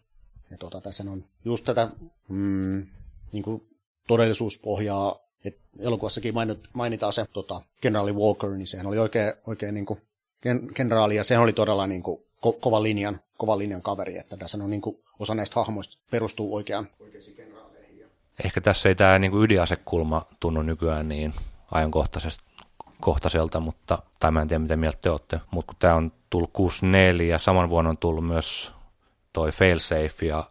Ja 0.52 0.58
tuota, 0.58 0.82
tässä 0.82 1.04
on 1.12 1.26
just 1.46 1.66
tätä 1.66 1.90
mm, 2.28 2.88
niin 3.32 3.44
kuin 3.44 3.70
todellisuuspohjaa, 4.08 5.29
että 5.46 5.60
elokuvassakin 5.80 6.34
mainitaan 6.74 7.14
se 7.14 7.26
tota, 7.34 7.62
kenraali 7.82 8.14
Walker, 8.14 8.50
niin 8.50 8.68
sehän 8.68 8.88
oli 8.88 8.98
oikein, 8.98 9.34
oikein 9.48 9.74
niin 9.74 9.86
kuin, 9.86 10.02
kenraali, 10.74 11.16
ja 11.16 11.24
se 11.24 11.38
oli 11.38 11.54
todella 11.54 11.88
niin 11.88 12.04
kuin, 12.04 12.20
ko- 12.20 12.58
kova 12.60 12.84
linjan, 12.84 13.20
kova 13.38 13.58
linjan 13.58 13.82
kaveri, 13.82 14.18
että 14.18 14.38
tässä 14.38 14.58
on 14.64 14.70
niin 14.70 14.82
kuin, 14.82 15.04
osa 15.20 15.36
näistä 15.36 15.56
hahmoista 15.56 15.98
perustuu 16.12 16.64
kenraaleihin. 16.64 18.06
Ehkä 18.44 18.62
tässä 18.62 18.90
ei 18.90 18.96
tämä 18.96 19.20
niin 19.20 19.32
kuin 19.32 19.44
ydinasekulma 19.44 20.26
tunnu 20.40 20.62
nykyään 20.62 21.10
niin 21.10 21.34
ajankohtaiselta, 21.72 23.60
mutta, 23.60 23.98
tai 24.20 24.32
mä 24.32 24.42
en 24.42 24.48
tiedä 24.48 24.60
mitä 24.60 24.76
mieltä 24.76 24.98
te 25.02 25.10
olette, 25.10 25.40
mutta 25.52 25.68
kun 25.68 25.76
tämä 25.80 25.96
on 25.96 26.12
tullut 26.30 26.54
64 26.54 27.36
ja 27.36 27.40
saman 27.40 27.70
vuonna 27.70 27.90
on 27.90 27.98
tullut 27.98 28.28
myös 28.28 28.72
toi 29.34 29.52
Failsafe 29.52 30.26
ja 30.26 30.44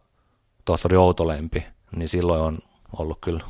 tohtori 0.65 0.97
Outolempi, 0.97 1.67
niin 1.97 2.09
silloin 2.09 2.41
on 2.41 2.59
ollut 2.99 3.19
kyllä 3.21 3.45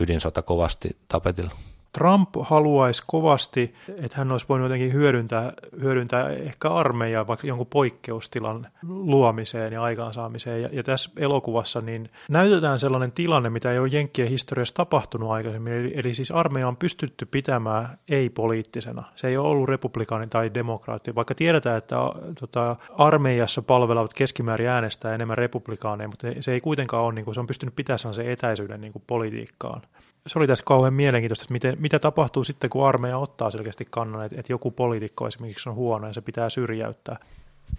ydinsota 0.00 0.42
kovasti 0.42 0.96
tapetilla. 1.08 1.50
Trump 1.98 2.28
haluaisi 2.40 3.02
kovasti, 3.06 3.74
että 3.88 4.18
hän 4.18 4.32
olisi 4.32 4.46
voinut 4.48 4.64
jotenkin 4.64 4.92
hyödyntää, 4.92 5.52
hyödyntää 5.80 6.28
ehkä 6.28 6.70
armeijaa 6.70 7.26
vaikka 7.26 7.46
jonkun 7.46 7.66
poikkeustilan 7.66 8.68
luomiseen 8.82 9.72
ja 9.72 9.82
aikaansaamiseen. 9.82 10.62
Ja, 10.62 10.68
ja 10.72 10.82
tässä 10.82 11.10
elokuvassa 11.16 11.80
niin 11.80 12.10
näytetään 12.28 12.78
sellainen 12.78 13.12
tilanne, 13.12 13.50
mitä 13.50 13.72
ei 13.72 13.78
ole 13.78 13.88
Jenkkien 13.92 14.28
historiassa 14.28 14.74
tapahtunut 14.74 15.30
aikaisemmin. 15.30 15.72
Eli, 15.72 15.92
eli 15.96 16.14
siis 16.14 16.30
armeija 16.30 16.68
on 16.68 16.76
pystytty 16.76 17.26
pitämään 17.26 17.98
ei-poliittisena. 18.08 19.04
Se 19.14 19.28
ei 19.28 19.36
ole 19.36 19.48
ollut 19.48 19.68
republikaani 19.68 20.26
tai 20.26 20.54
demokraatti, 20.54 21.14
vaikka 21.14 21.34
tiedetään, 21.34 21.78
että 21.78 21.96
tota, 22.40 22.76
armeijassa 22.98 23.62
palvelevat 23.62 24.14
keskimäärin 24.14 24.68
äänestää 24.68 25.14
enemmän 25.14 25.38
republikaaneja, 25.38 26.08
mutta 26.08 26.26
se 26.40 26.52
ei 26.52 26.60
kuitenkaan 26.60 27.04
ole, 27.04 27.14
niin 27.14 27.24
kuin, 27.24 27.34
se 27.34 27.40
on 27.40 27.46
pystynyt 27.46 27.76
pitämään 27.76 28.14
sen 28.14 28.30
etäisyyden 28.30 28.80
niin 28.80 28.92
kuin 28.92 29.04
politiikkaan 29.06 29.82
se 30.26 30.38
oli 30.38 30.46
tässä 30.46 30.64
kauhean 30.64 30.94
mielenkiintoista, 30.94 31.42
että 31.42 31.52
miten, 31.52 31.76
mitä 31.78 31.98
tapahtuu 31.98 32.44
sitten, 32.44 32.70
kun 32.70 32.86
armeija 32.86 33.18
ottaa 33.18 33.50
selkeästi 33.50 33.86
kannan, 33.90 34.24
että, 34.24 34.40
että 34.40 34.52
joku 34.52 34.70
poliitikko 34.70 35.26
esimerkiksi 35.26 35.68
on 35.68 35.74
huono 35.74 36.06
ja 36.06 36.12
se 36.12 36.20
pitää 36.20 36.50
syrjäyttää. 36.50 37.18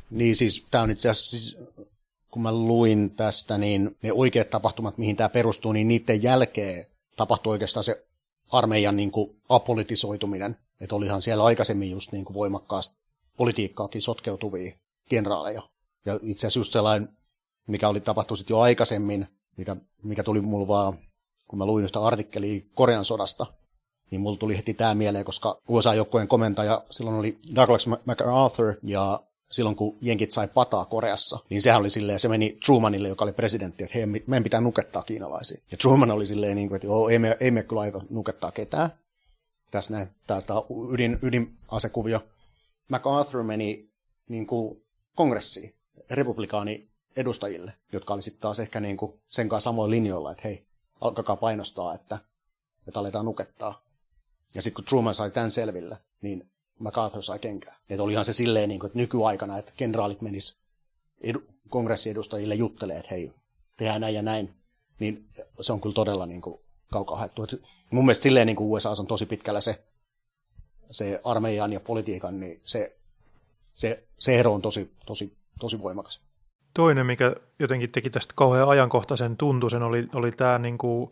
Niin 0.10 0.36
siis 0.36 0.68
tämä 0.72 0.84
on 0.84 0.92
itse 0.92 1.10
asiassa, 1.10 1.38
siis, 1.38 1.58
kun 2.32 2.42
mä 2.42 2.52
luin 2.52 3.12
tästä, 3.12 3.58
niin 3.58 3.98
ne 4.02 4.12
oikeat 4.12 4.50
tapahtumat, 4.50 4.98
mihin 4.98 5.16
tämä 5.16 5.30
perustuu, 5.30 5.72
niin 5.72 5.88
niiden 5.88 6.24
jälkeen 6.24 6.86
tapahtui 7.16 7.52
oikeastaan 7.52 7.84
se 7.84 8.06
armeijan 8.52 8.96
niin 8.96 9.12
kuin 9.12 9.36
apolitisoituminen. 9.50 10.58
Että 10.82 10.96
olihan 10.96 11.22
siellä 11.22 11.44
aikaisemmin 11.44 11.92
just 11.92 12.12
niin 12.12 12.26
kuin 12.26 12.34
voimakkaasti 12.34 12.96
politiikkaakin 13.38 14.02
sotkeutuvia 14.02 14.76
kenraaleja. 15.10 15.62
Ja 16.06 16.20
itse 16.24 16.48
asiassa 16.48 16.60
just 16.60 16.74
sellainen, 16.74 17.10
mikä 17.68 17.90
oli 17.90 18.02
tapahtunut 18.02 18.50
jo 18.50 18.60
aikaisemmin, 18.60 19.28
mikä, 19.58 19.76
mikä 20.04 20.24
tuli 20.24 20.42
mulla 20.42 20.68
vaan 20.68 21.00
kun 21.48 21.60
mä 21.60 21.66
luin 21.66 21.86
yhtä 21.86 22.02
artikkelia 22.02 22.62
Korean 22.76 23.06
sodasta, 23.06 23.46
niin 24.12 24.22
mulla 24.22 24.38
tuli 24.38 24.58
heti 24.58 24.74
tämä 24.74 24.96
mieleen, 24.96 25.26
koska 25.26 25.62
USA-joukkojen 25.68 26.28
komentaja 26.28 26.84
silloin 26.90 27.18
oli 27.18 27.38
Douglas 27.56 27.88
MacArthur, 28.06 28.74
ja 28.84 29.20
silloin 29.52 29.76
kun 29.76 29.98
jenkit 30.02 30.32
sai 30.32 30.48
pataa 30.48 30.86
Koreassa, 30.86 31.40
niin 31.50 31.62
sehän 31.62 31.82
oli 31.82 31.90
silleen, 31.90 32.20
se 32.20 32.28
meni 32.28 32.58
Trumanille, 32.66 33.08
joka 33.08 33.26
oli 33.26 33.34
presidentti, 33.34 33.84
että 33.84 33.98
hei, 33.98 34.06
meidän 34.06 34.44
pitää 34.44 34.62
nukettaa 34.62 35.04
kiinalaisia. 35.04 35.62
Ja 35.72 35.78
Truman 35.78 36.12
oli 36.12 36.26
silleen, 36.26 36.56
niin 36.56 36.70
kuin, 36.70 36.76
että 36.76 36.88
ei 37.12 37.20
me, 37.20 37.38
ei 37.40 37.52
me 37.52 37.64
kyllä 37.64 37.82
aito 37.82 38.02
nukettaa 38.10 38.52
ketään. 38.52 38.90
Tässä 39.72 39.94
näin, 39.94 40.08
tästä 40.28 40.54
ydin, 40.92 41.20
ydinasekuvio. 41.22 42.24
MacArthur 42.90 43.44
meni 43.44 43.90
niin 44.30 44.48
kuin 44.48 44.84
kongressiin, 45.16 45.74
republikaani 46.10 46.88
edustajille, 47.16 47.74
jotka 47.92 48.14
oli 48.14 48.22
sitten 48.22 48.42
taas 48.42 48.60
ehkä 48.60 48.80
niin 48.80 48.98
kuin 48.98 49.14
sen 49.28 49.50
kanssa 49.50 49.70
samoin 49.70 49.92
linjoilla, 49.92 50.32
että 50.32 50.42
hei, 50.44 50.66
alkakaa 51.02 51.36
painostaa, 51.36 51.94
että, 51.94 52.20
että 52.88 53.00
aletaan 53.00 53.26
nukettaa. 53.26 53.84
Ja 54.54 54.62
sitten 54.62 54.76
kun 54.76 54.86
Truman 54.86 55.16
sai 55.16 55.32
tämän 55.32 55.52
selville, 55.52 55.98
niin 56.22 56.52
MacArthur 56.80 57.22
sai 57.22 57.40
kenkää. 57.40 57.80
Että 57.90 58.04
olihan 58.04 58.26
se 58.26 58.34
silleen, 58.34 58.70
niin 58.70 58.80
kuin, 58.80 58.88
että 58.88 59.00
nykyaikana, 59.00 59.58
että 59.58 59.74
kenraalit 59.78 60.22
menis 60.22 60.62
edu- 61.24 61.54
kongressiedustajille 61.70 62.56
juttelee, 62.56 62.98
että 62.98 63.10
hei, 63.12 63.34
tehdään 63.78 64.02
näin 64.02 64.16
ja 64.16 64.22
näin. 64.22 64.54
Niin 65.00 65.30
se 65.62 65.74
on 65.74 65.82
kyllä 65.82 65.94
todella 65.94 66.26
niin 66.26 66.42
kuin, 66.42 66.60
kaukaa 66.92 67.18
haettu. 67.18 67.44
Et 67.44 67.62
mun 67.92 68.06
mielestä 68.06 68.24
silleen 68.24 68.48
niin 68.48 68.56
kuin 68.56 68.70
USA 68.70 68.90
on 69.00 69.08
tosi 69.08 69.26
pitkällä 69.26 69.62
se, 69.62 69.84
se 70.92 71.22
armeijan 71.24 71.74
ja 71.74 71.80
politiikan, 71.80 72.40
niin 72.40 72.62
se, 72.64 72.98
se, 73.74 74.04
se 74.18 74.40
ero 74.40 74.54
on 74.54 74.62
tosi, 74.62 74.94
tosi, 75.06 75.38
tosi 75.60 75.82
voimakas. 75.82 76.22
Toinen, 76.74 77.06
mikä 77.06 77.36
jotenkin 77.60 77.92
teki 77.92 78.10
tästä 78.10 78.34
kauhean 78.38 78.70
ajankohtaisen 78.70 79.38
tuntuisen, 79.38 79.84
oli, 79.84 80.08
oli 80.16 80.32
tämä 80.32 80.60
niin 80.60 80.78
kuin, 80.78 81.12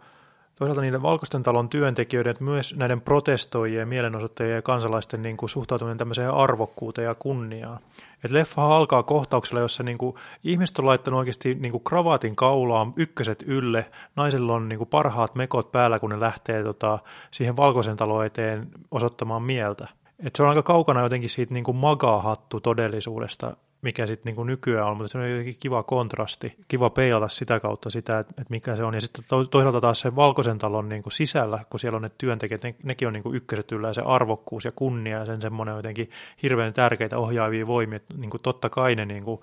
toisaalta 0.55 0.81
niiden 0.81 1.01
Valkoisten 1.01 1.43
talon 1.43 1.69
työntekijöiden, 1.69 2.31
että 2.31 2.43
myös 2.43 2.75
näiden 2.75 3.01
protestoijien, 3.01 3.87
mielenosoittajien 3.87 4.55
ja 4.55 4.61
kansalaisten 4.61 5.21
niin 5.21 5.37
kuin, 5.37 5.49
suhtautuminen 5.49 5.97
tämmöiseen 5.97 6.31
arvokkuuteen 6.31 7.05
ja 7.05 7.15
kunniaan. 7.15 7.79
Et 8.23 8.31
leffa 8.31 8.75
alkaa 8.75 9.03
kohtauksella, 9.03 9.61
jossa 9.61 9.83
niin 9.83 9.97
kuin, 9.97 10.15
ihmiset 10.43 10.79
on 10.79 10.85
laittanut 10.85 11.17
oikeasti 11.17 11.55
niin 11.55 11.71
kuin, 11.71 11.83
kravaatin 11.83 12.35
kaulaan, 12.35 12.93
ykköset 12.95 13.43
ylle, 13.47 13.85
naisilla 14.15 14.53
on 14.53 14.69
niin 14.69 14.79
kuin, 14.79 14.89
parhaat 14.89 15.35
mekot 15.35 15.71
päällä, 15.71 15.99
kun 15.99 16.09
ne 16.09 16.19
lähtee 16.19 16.63
tota, 16.63 16.99
siihen 17.31 17.57
Valkoisen 17.57 17.97
talon 17.97 18.25
eteen 18.25 18.67
osoittamaan 18.91 19.43
mieltä. 19.43 19.87
Et 20.19 20.35
se 20.35 20.43
on 20.43 20.49
aika 20.49 20.63
kaukana 20.63 21.01
jotenkin 21.01 21.29
siitä 21.29 21.53
niin 21.53 21.63
kuin 21.63 21.77
magaa-hattu 21.77 22.59
todellisuudesta, 22.59 23.57
mikä 23.81 24.07
sitten 24.07 24.35
niin 24.35 24.47
nykyään 24.47 24.87
on, 24.87 24.97
mutta 24.97 25.11
se 25.11 25.17
on 25.17 25.31
jotenkin 25.31 25.55
kiva 25.59 25.83
kontrasti, 25.83 26.55
kiva 26.67 26.89
peilata 26.89 27.29
sitä 27.29 27.59
kautta 27.59 27.89
sitä, 27.89 28.19
että, 28.19 28.33
että 28.37 28.51
mikä 28.51 28.75
se 28.75 28.83
on. 28.83 28.93
Ja 28.93 29.01
sitten 29.01 29.25
toisaalta 29.51 29.81
taas 29.81 29.99
se 29.99 30.15
valkoisen 30.15 30.57
talon 30.57 30.89
niin 30.89 31.03
kuin 31.03 31.13
sisällä, 31.13 31.59
kun 31.69 31.79
siellä 31.79 31.95
on 31.95 32.01
ne 32.01 32.11
työntekijät, 32.17 32.63
ne, 32.63 32.75
nekin 32.83 33.07
on 33.07 33.13
niin 33.13 33.23
kuin 33.23 33.35
ykköset 33.35 33.71
yllä, 33.71 33.93
se 33.93 34.01
arvokkuus 34.01 34.65
ja 34.65 34.71
kunnia 34.71 35.17
ja 35.17 35.25
sen 35.25 35.41
semmoinen 35.41 35.75
jotenkin 35.75 36.09
hirveän 36.43 36.73
tärkeitä 36.73 37.17
ohjaavia 37.17 37.67
voimia, 37.67 37.95
että 37.95 38.13
niin 38.17 38.29
kuin 38.29 38.41
totta 38.41 38.69
kai 38.69 38.95
ne 38.95 39.05
niin 39.05 39.23
kuin 39.23 39.41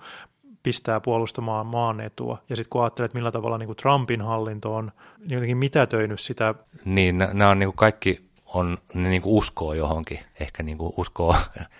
pistää 0.63 0.99
puolustamaan 0.99 1.65
maan 1.65 2.01
etua. 2.01 2.37
Ja 2.49 2.55
sitten 2.55 2.69
kun 2.69 2.83
ajattelet, 2.83 3.13
millä 3.13 3.31
tavalla 3.31 3.57
niin 3.57 3.67
kuin 3.67 3.77
Trumpin 3.77 4.21
hallinto 4.21 4.75
on 4.75 4.91
niin 5.19 5.31
jotenkin 5.31 5.57
mitätöinyt 5.57 6.19
sitä. 6.19 6.55
Niin, 6.85 7.17
nämä 7.17 7.49
on 7.49 7.59
niin 7.59 7.67
kuin 7.67 7.75
kaikki 7.75 8.29
on, 8.45 8.77
ne 8.93 9.09
niin 9.09 9.21
kuin 9.21 9.33
uskoo 9.33 9.73
johonkin, 9.73 10.19
ehkä 10.39 10.63
niin 10.63 10.77
kuin 10.77 10.93
uskoo 10.97 11.35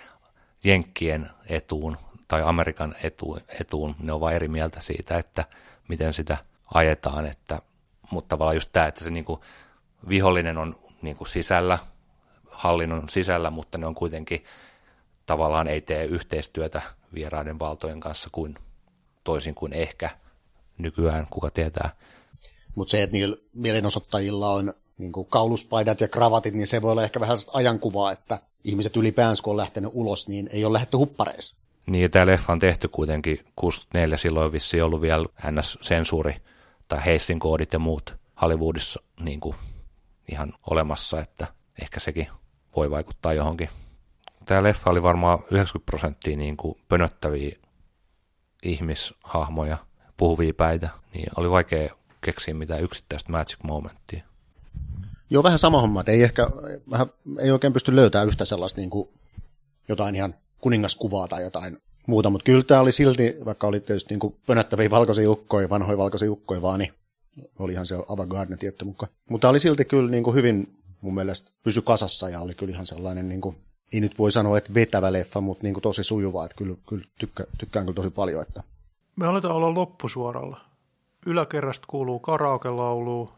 Jenkkien 0.64 1.30
etuun 1.50 1.98
tai 2.30 2.42
Amerikan 2.42 2.96
etu, 3.04 3.38
etuun. 3.60 3.96
Ne 4.00 4.14
on 4.14 4.20
vain 4.20 4.36
eri 4.36 4.48
mieltä 4.48 4.82
siitä, 4.82 5.18
että 5.18 5.46
miten 5.88 6.14
sitä 6.14 6.38
ajetaan, 6.74 7.26
että, 7.26 7.62
mutta 8.12 8.30
tavallaan 8.30 8.56
just 8.56 8.70
tämä, 8.72 8.88
että 8.88 9.04
se 9.04 9.10
niin 9.10 9.26
kuin, 9.26 9.40
vihollinen 10.10 10.58
on 10.58 10.76
niin 11.02 11.16
kuin 11.16 11.28
sisällä, 11.28 11.80
hallinnon 12.52 13.10
sisällä, 13.10 13.50
mutta 13.50 13.78
ne 13.78 13.88
on 13.88 13.96
kuitenkin 13.96 14.44
tavallaan 15.26 15.68
ei 15.68 15.82
tee 15.82 16.06
yhteistyötä 16.06 16.82
vieraiden 17.14 17.60
valtojen 17.60 18.00
kanssa 18.00 18.30
kuin 18.32 18.56
toisin 19.24 19.56
kuin 19.56 19.74
ehkä 19.74 20.10
nykyään, 20.78 21.28
kuka 21.30 21.50
tietää. 21.50 21.90
Mutta 22.76 22.92
se, 22.92 23.04
että 23.04 23.14
niillä 23.14 23.38
mielenosoittajilla 23.54 24.50
on 24.50 24.74
niin 24.98 25.12
kuin 25.12 25.28
kauluspaidat 25.28 26.02
ja 26.02 26.08
kravatit, 26.08 26.54
niin 26.54 26.68
se 26.68 26.82
voi 26.82 26.92
olla 26.92 27.04
ehkä 27.04 27.20
vähän 27.20 27.38
ajankuvaa, 27.54 28.12
että 28.12 28.40
ihmiset 28.64 28.98
ylipäänsä, 28.98 29.44
kun 29.44 29.52
on 29.52 29.58
lähtenyt 29.58 29.92
ulos, 29.94 30.28
niin 30.28 30.50
ei 30.52 30.66
ole 30.66 30.74
lähdetty 30.74 30.98
huppareissa. 30.98 31.56
Niin, 31.90 32.12
tämä 32.12 32.26
leffa 32.26 32.54
on 32.54 32.60
tehty 32.60 32.88
kuitenkin 32.88 33.40
64, 33.56 34.18
silloin 34.18 34.52
vissi 34.52 34.82
ollut 34.82 35.02
vielä 35.02 35.26
NS-sensuuri 35.52 36.36
tai 36.88 37.06
Heissin 37.06 37.40
koodit 37.40 37.74
ja 37.74 37.80
muut 37.80 38.16
Hollywoodissa 38.42 39.02
niin 39.20 39.40
kuin 39.40 39.56
ihan 40.32 40.54
olemassa, 40.70 41.22
että 41.22 41.48
ehkä 41.82 42.00
sekin 42.00 42.28
voi 42.76 42.92
vaikuttaa 42.92 43.34
johonkin. 43.34 43.70
Tämä 44.46 44.64
leffa 44.64 44.90
oli 44.90 45.04
varmaan 45.04 45.40
90 45.52 45.86
prosenttia 45.86 46.38
niin 46.38 46.58
kuin 46.58 46.78
pönöttäviä 46.90 47.58
ihmishahmoja, 48.64 49.78
puhuvia 50.18 50.54
päitä, 50.54 50.90
niin 51.14 51.28
oli 51.38 51.52
vaikea 51.52 51.96
keksiä 52.22 52.54
mitään 52.54 52.84
yksittäistä 52.84 53.32
magic 53.32 53.58
momenttia. 53.64 54.24
Joo, 55.30 55.44
vähän 55.44 55.60
sama 55.60 55.82
homma, 55.82 56.00
että 56.00 56.12
ei 56.12 56.24
ehkä, 56.24 56.50
vähän, 56.92 57.08
ei 57.40 57.52
oikein 57.52 57.74
pysty 57.74 57.96
löytämään 57.96 58.28
yhtä 58.28 58.46
sellaista 58.46 58.82
niin 58.82 58.90
kuin 58.90 59.10
jotain 59.88 60.16
ihan 60.16 60.36
kuningaskuvaa 60.62 61.28
tai 61.28 61.44
jotain 61.44 61.78
muuta, 62.08 62.30
mutta 62.30 62.46
kyllä 62.46 62.64
tämä 62.64 62.82
oli 62.82 62.92
silti, 62.92 63.36
vaikka 63.46 63.68
oli 63.68 63.80
tietysti 63.80 64.14
niin 64.14 64.20
kuin 64.20 64.36
pönöttäviä 64.48 64.90
valkoisia 64.90 65.32
ukkoja, 65.32 65.70
vanhoja 65.70 65.98
valkoisia 65.98 66.32
ukkoja 66.32 66.62
vaan, 66.62 66.80
niin 66.80 66.94
olihan 67.60 67.86
se 67.86 67.96
avantgarde 68.10 68.58
tietty 68.58 68.86
mukaan. 68.86 69.12
Mutta 69.30 69.50
oli 69.50 69.60
silti 69.60 69.86
kyllä 69.86 70.12
niin 70.12 70.24
kuin 70.24 70.36
hyvin 70.36 70.80
mun 71.02 71.16
mielestä 71.16 71.52
pysy 71.64 71.82
kasassa 71.82 72.30
ja 72.30 72.42
oli 72.42 72.56
kyllä 72.56 72.74
ihan 72.74 72.88
sellainen, 72.88 73.30
niin 73.30 73.42
kuin, 73.42 73.56
ei 73.94 74.02
nyt 74.02 74.20
voi 74.20 74.32
sanoa, 74.32 74.58
että 74.58 74.74
vetävä 74.74 75.14
leffa, 75.14 75.42
mutta 75.42 75.64
niin 75.64 75.74
kuin 75.74 75.82
tosi 75.82 76.04
sujuva, 76.04 76.46
että 76.46 76.58
kyllä, 76.58 76.76
kyllä 76.90 77.06
tykkä, 77.20 77.44
tykkään 77.58 77.86
kyllä 77.86 77.96
tosi 77.96 78.10
paljon. 78.10 78.42
Että. 78.42 78.64
Me 79.16 79.28
aletaan 79.28 79.56
olla 79.56 79.74
loppusuoralla. 79.74 80.69
Yläkerrasta 81.26 81.86
kuuluu 81.90 82.20
karaoke-laulu. 82.20 83.32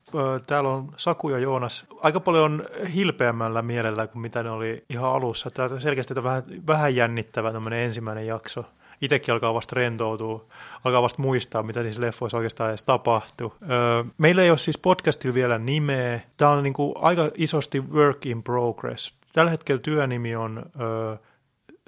Täällä 0.48 0.70
on 0.70 0.94
Saku 0.98 1.30
ja 1.30 1.40
Joonas 1.40 1.86
aika 2.02 2.20
paljon 2.20 2.64
hilpeämmällä 2.96 3.62
mielellä 3.62 4.08
kuin 4.08 4.22
mitä 4.22 4.44
ne 4.44 4.50
oli 4.50 4.86
ihan 4.90 5.12
alussa. 5.12 5.52
Tämä 5.52 5.80
selkeästi 5.80 6.14
on 6.18 6.24
vähän, 6.24 6.44
vähän 6.68 6.96
jännittävä 6.96 7.54
ensimmäinen 7.84 8.28
jakso 8.28 8.66
itsekin 9.02 9.34
alkaa 9.34 9.54
vasta 9.54 9.76
rentoutua, 9.76 10.46
alkaa 10.84 11.02
vasta 11.02 11.22
muistaa, 11.22 11.64
mitä 11.64 11.84
niissä 11.84 12.02
leffoissa 12.02 12.38
oikeastaan 12.38 12.70
edes 12.70 12.84
tapahtui. 12.84 13.52
Öö, 13.62 14.04
meillä 14.18 14.42
ei 14.42 14.50
ole 14.50 14.58
siis 14.58 14.78
podcastilla 14.78 15.34
vielä 15.34 15.58
nimeä. 15.58 16.20
Tämä 16.38 16.52
on 16.52 16.64
niin 16.64 16.74
kuin 16.74 16.94
aika 16.96 17.30
isosti 17.36 17.80
work 17.80 18.26
in 18.26 18.44
progress. 18.44 19.14
Tällä 19.34 19.52
hetkellä 19.52 19.82
työnimi 19.82 20.36
on 20.36 20.66
öö, 20.80 21.16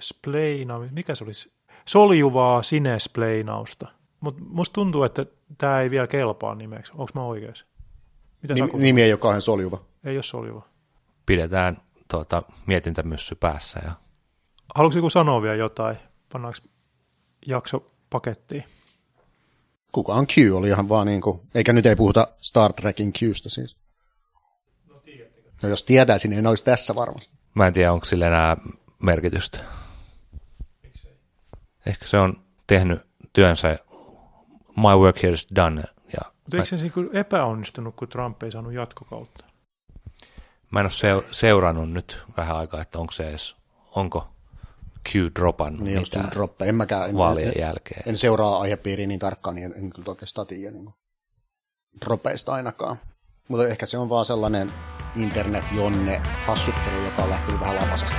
spleina, 0.02 0.80
mikä 0.92 1.16
se 1.16 1.24
olisi? 1.24 1.52
Soljuvaa 1.86 2.64
sinespleinausta. 2.64 3.88
Mutta 4.24 4.42
musta 4.48 4.74
tuntuu, 4.74 5.04
että 5.04 5.26
tämä 5.58 5.82
ei 5.82 5.90
vielä 5.90 6.08
kelpaa 6.08 6.56
nimeksi. 6.56 6.92
Onko 6.96 7.12
mä 7.16 7.24
oikeassa? 7.24 7.66
Mitä 8.42 8.54
Nim, 8.54 8.70
nimi 8.74 9.02
ei 9.02 9.14
ole 9.14 9.20
kauhean 9.20 9.42
soljuva. 9.42 9.86
Ei 10.04 10.18
ole 10.18 10.24
soljuva. 10.24 10.68
Pidetään 11.26 11.78
tuota, 12.12 12.44
mietintämyssy 12.68 13.36
päässä. 13.36 13.80
Ja... 13.84 13.92
Haluatko 14.76 14.98
joku 14.98 15.10
sanoa 15.10 15.42
vielä 15.42 15.56
jotain? 15.56 15.98
Pannaanko 16.34 16.60
jakso 17.46 17.92
pakettiin? 18.10 18.64
Kuka 19.92 20.14
on 20.14 20.28
Q? 20.28 20.32
Oli 20.54 20.68
ihan 20.68 20.90
vaan 20.90 21.08
niin 21.08 21.22
kuin, 21.22 21.42
eikä 21.56 21.74
nyt 21.74 21.86
ei 21.86 21.96
puhuta 21.96 22.28
Star 22.38 22.74
Trekin 22.74 23.14
Qstä 23.14 23.50
siis. 23.50 23.78
No, 24.88 25.02
no 25.64 25.70
jos 25.70 25.84
tietäisin, 25.84 26.32
niin 26.32 26.48
olisi 26.48 26.64
tässä 26.64 26.96
varmasti. 26.96 27.38
Mä 27.56 27.68
en 27.68 27.74
tiedä, 27.74 27.94
onko 27.94 28.06
sillä 28.06 28.28
enää 28.28 28.58
merkitystä. 29.04 29.60
Miksei? 30.84 31.18
Ehkä 31.86 32.06
se 32.06 32.18
on 32.18 32.44
tehnyt 32.68 33.02
työnsä 33.34 33.78
my 34.78 34.96
work 34.96 35.24
here 35.24 35.34
is 35.34 35.48
done. 35.56 35.84
Ja 36.14 36.22
Mutta 36.44 36.58
eikö 36.58 36.66
se 36.66 36.76
niin 36.76 37.10
epäonnistunut, 37.14 37.96
kun 37.96 38.08
Trump 38.08 38.44
ei 38.44 38.52
saanut 38.52 38.74
jatkokautta? 38.74 39.46
Mä 40.72 40.80
en 40.80 40.86
ole 40.86 41.24
seurannut 41.32 41.92
nyt 41.92 42.24
vähän 42.38 42.58
aikaa, 42.58 42.82
että 42.82 43.00
onko 43.00 43.14
se 43.14 43.30
edes, 43.30 43.56
onko 43.96 44.28
Q 45.10 45.16
dropannut 45.40 45.84
niin, 45.84 46.00
mitään 46.00 46.32
droppa. 46.32 46.66
En 46.66 46.76
mäkään, 46.76 47.10
en, 47.10 47.18
vaalien 47.18 47.48
en, 47.56 47.62
jälkeen. 47.62 48.04
En 48.06 48.18
seuraa 48.18 48.60
aihepiiriä 48.60 49.08
niin 49.08 49.20
tarkkaan, 49.20 49.56
niin 49.56 49.66
en, 49.66 49.74
en 49.84 49.90
kyllä 49.90 50.10
oikeastaan 50.10 50.48
tiedä 50.48 50.72
niin 50.72 50.94
dropeista 52.06 52.54
ainakaan. 52.54 53.00
Mutta 53.48 53.68
ehkä 53.68 53.86
se 53.86 53.98
on 53.98 54.10
vaan 54.10 54.26
sellainen 54.26 54.72
internet-jonne 55.16 56.22
hassuttelu, 56.46 57.04
joka 57.06 57.30
lähti 57.30 57.60
vähän 57.60 57.76
lapasesta. 57.76 58.16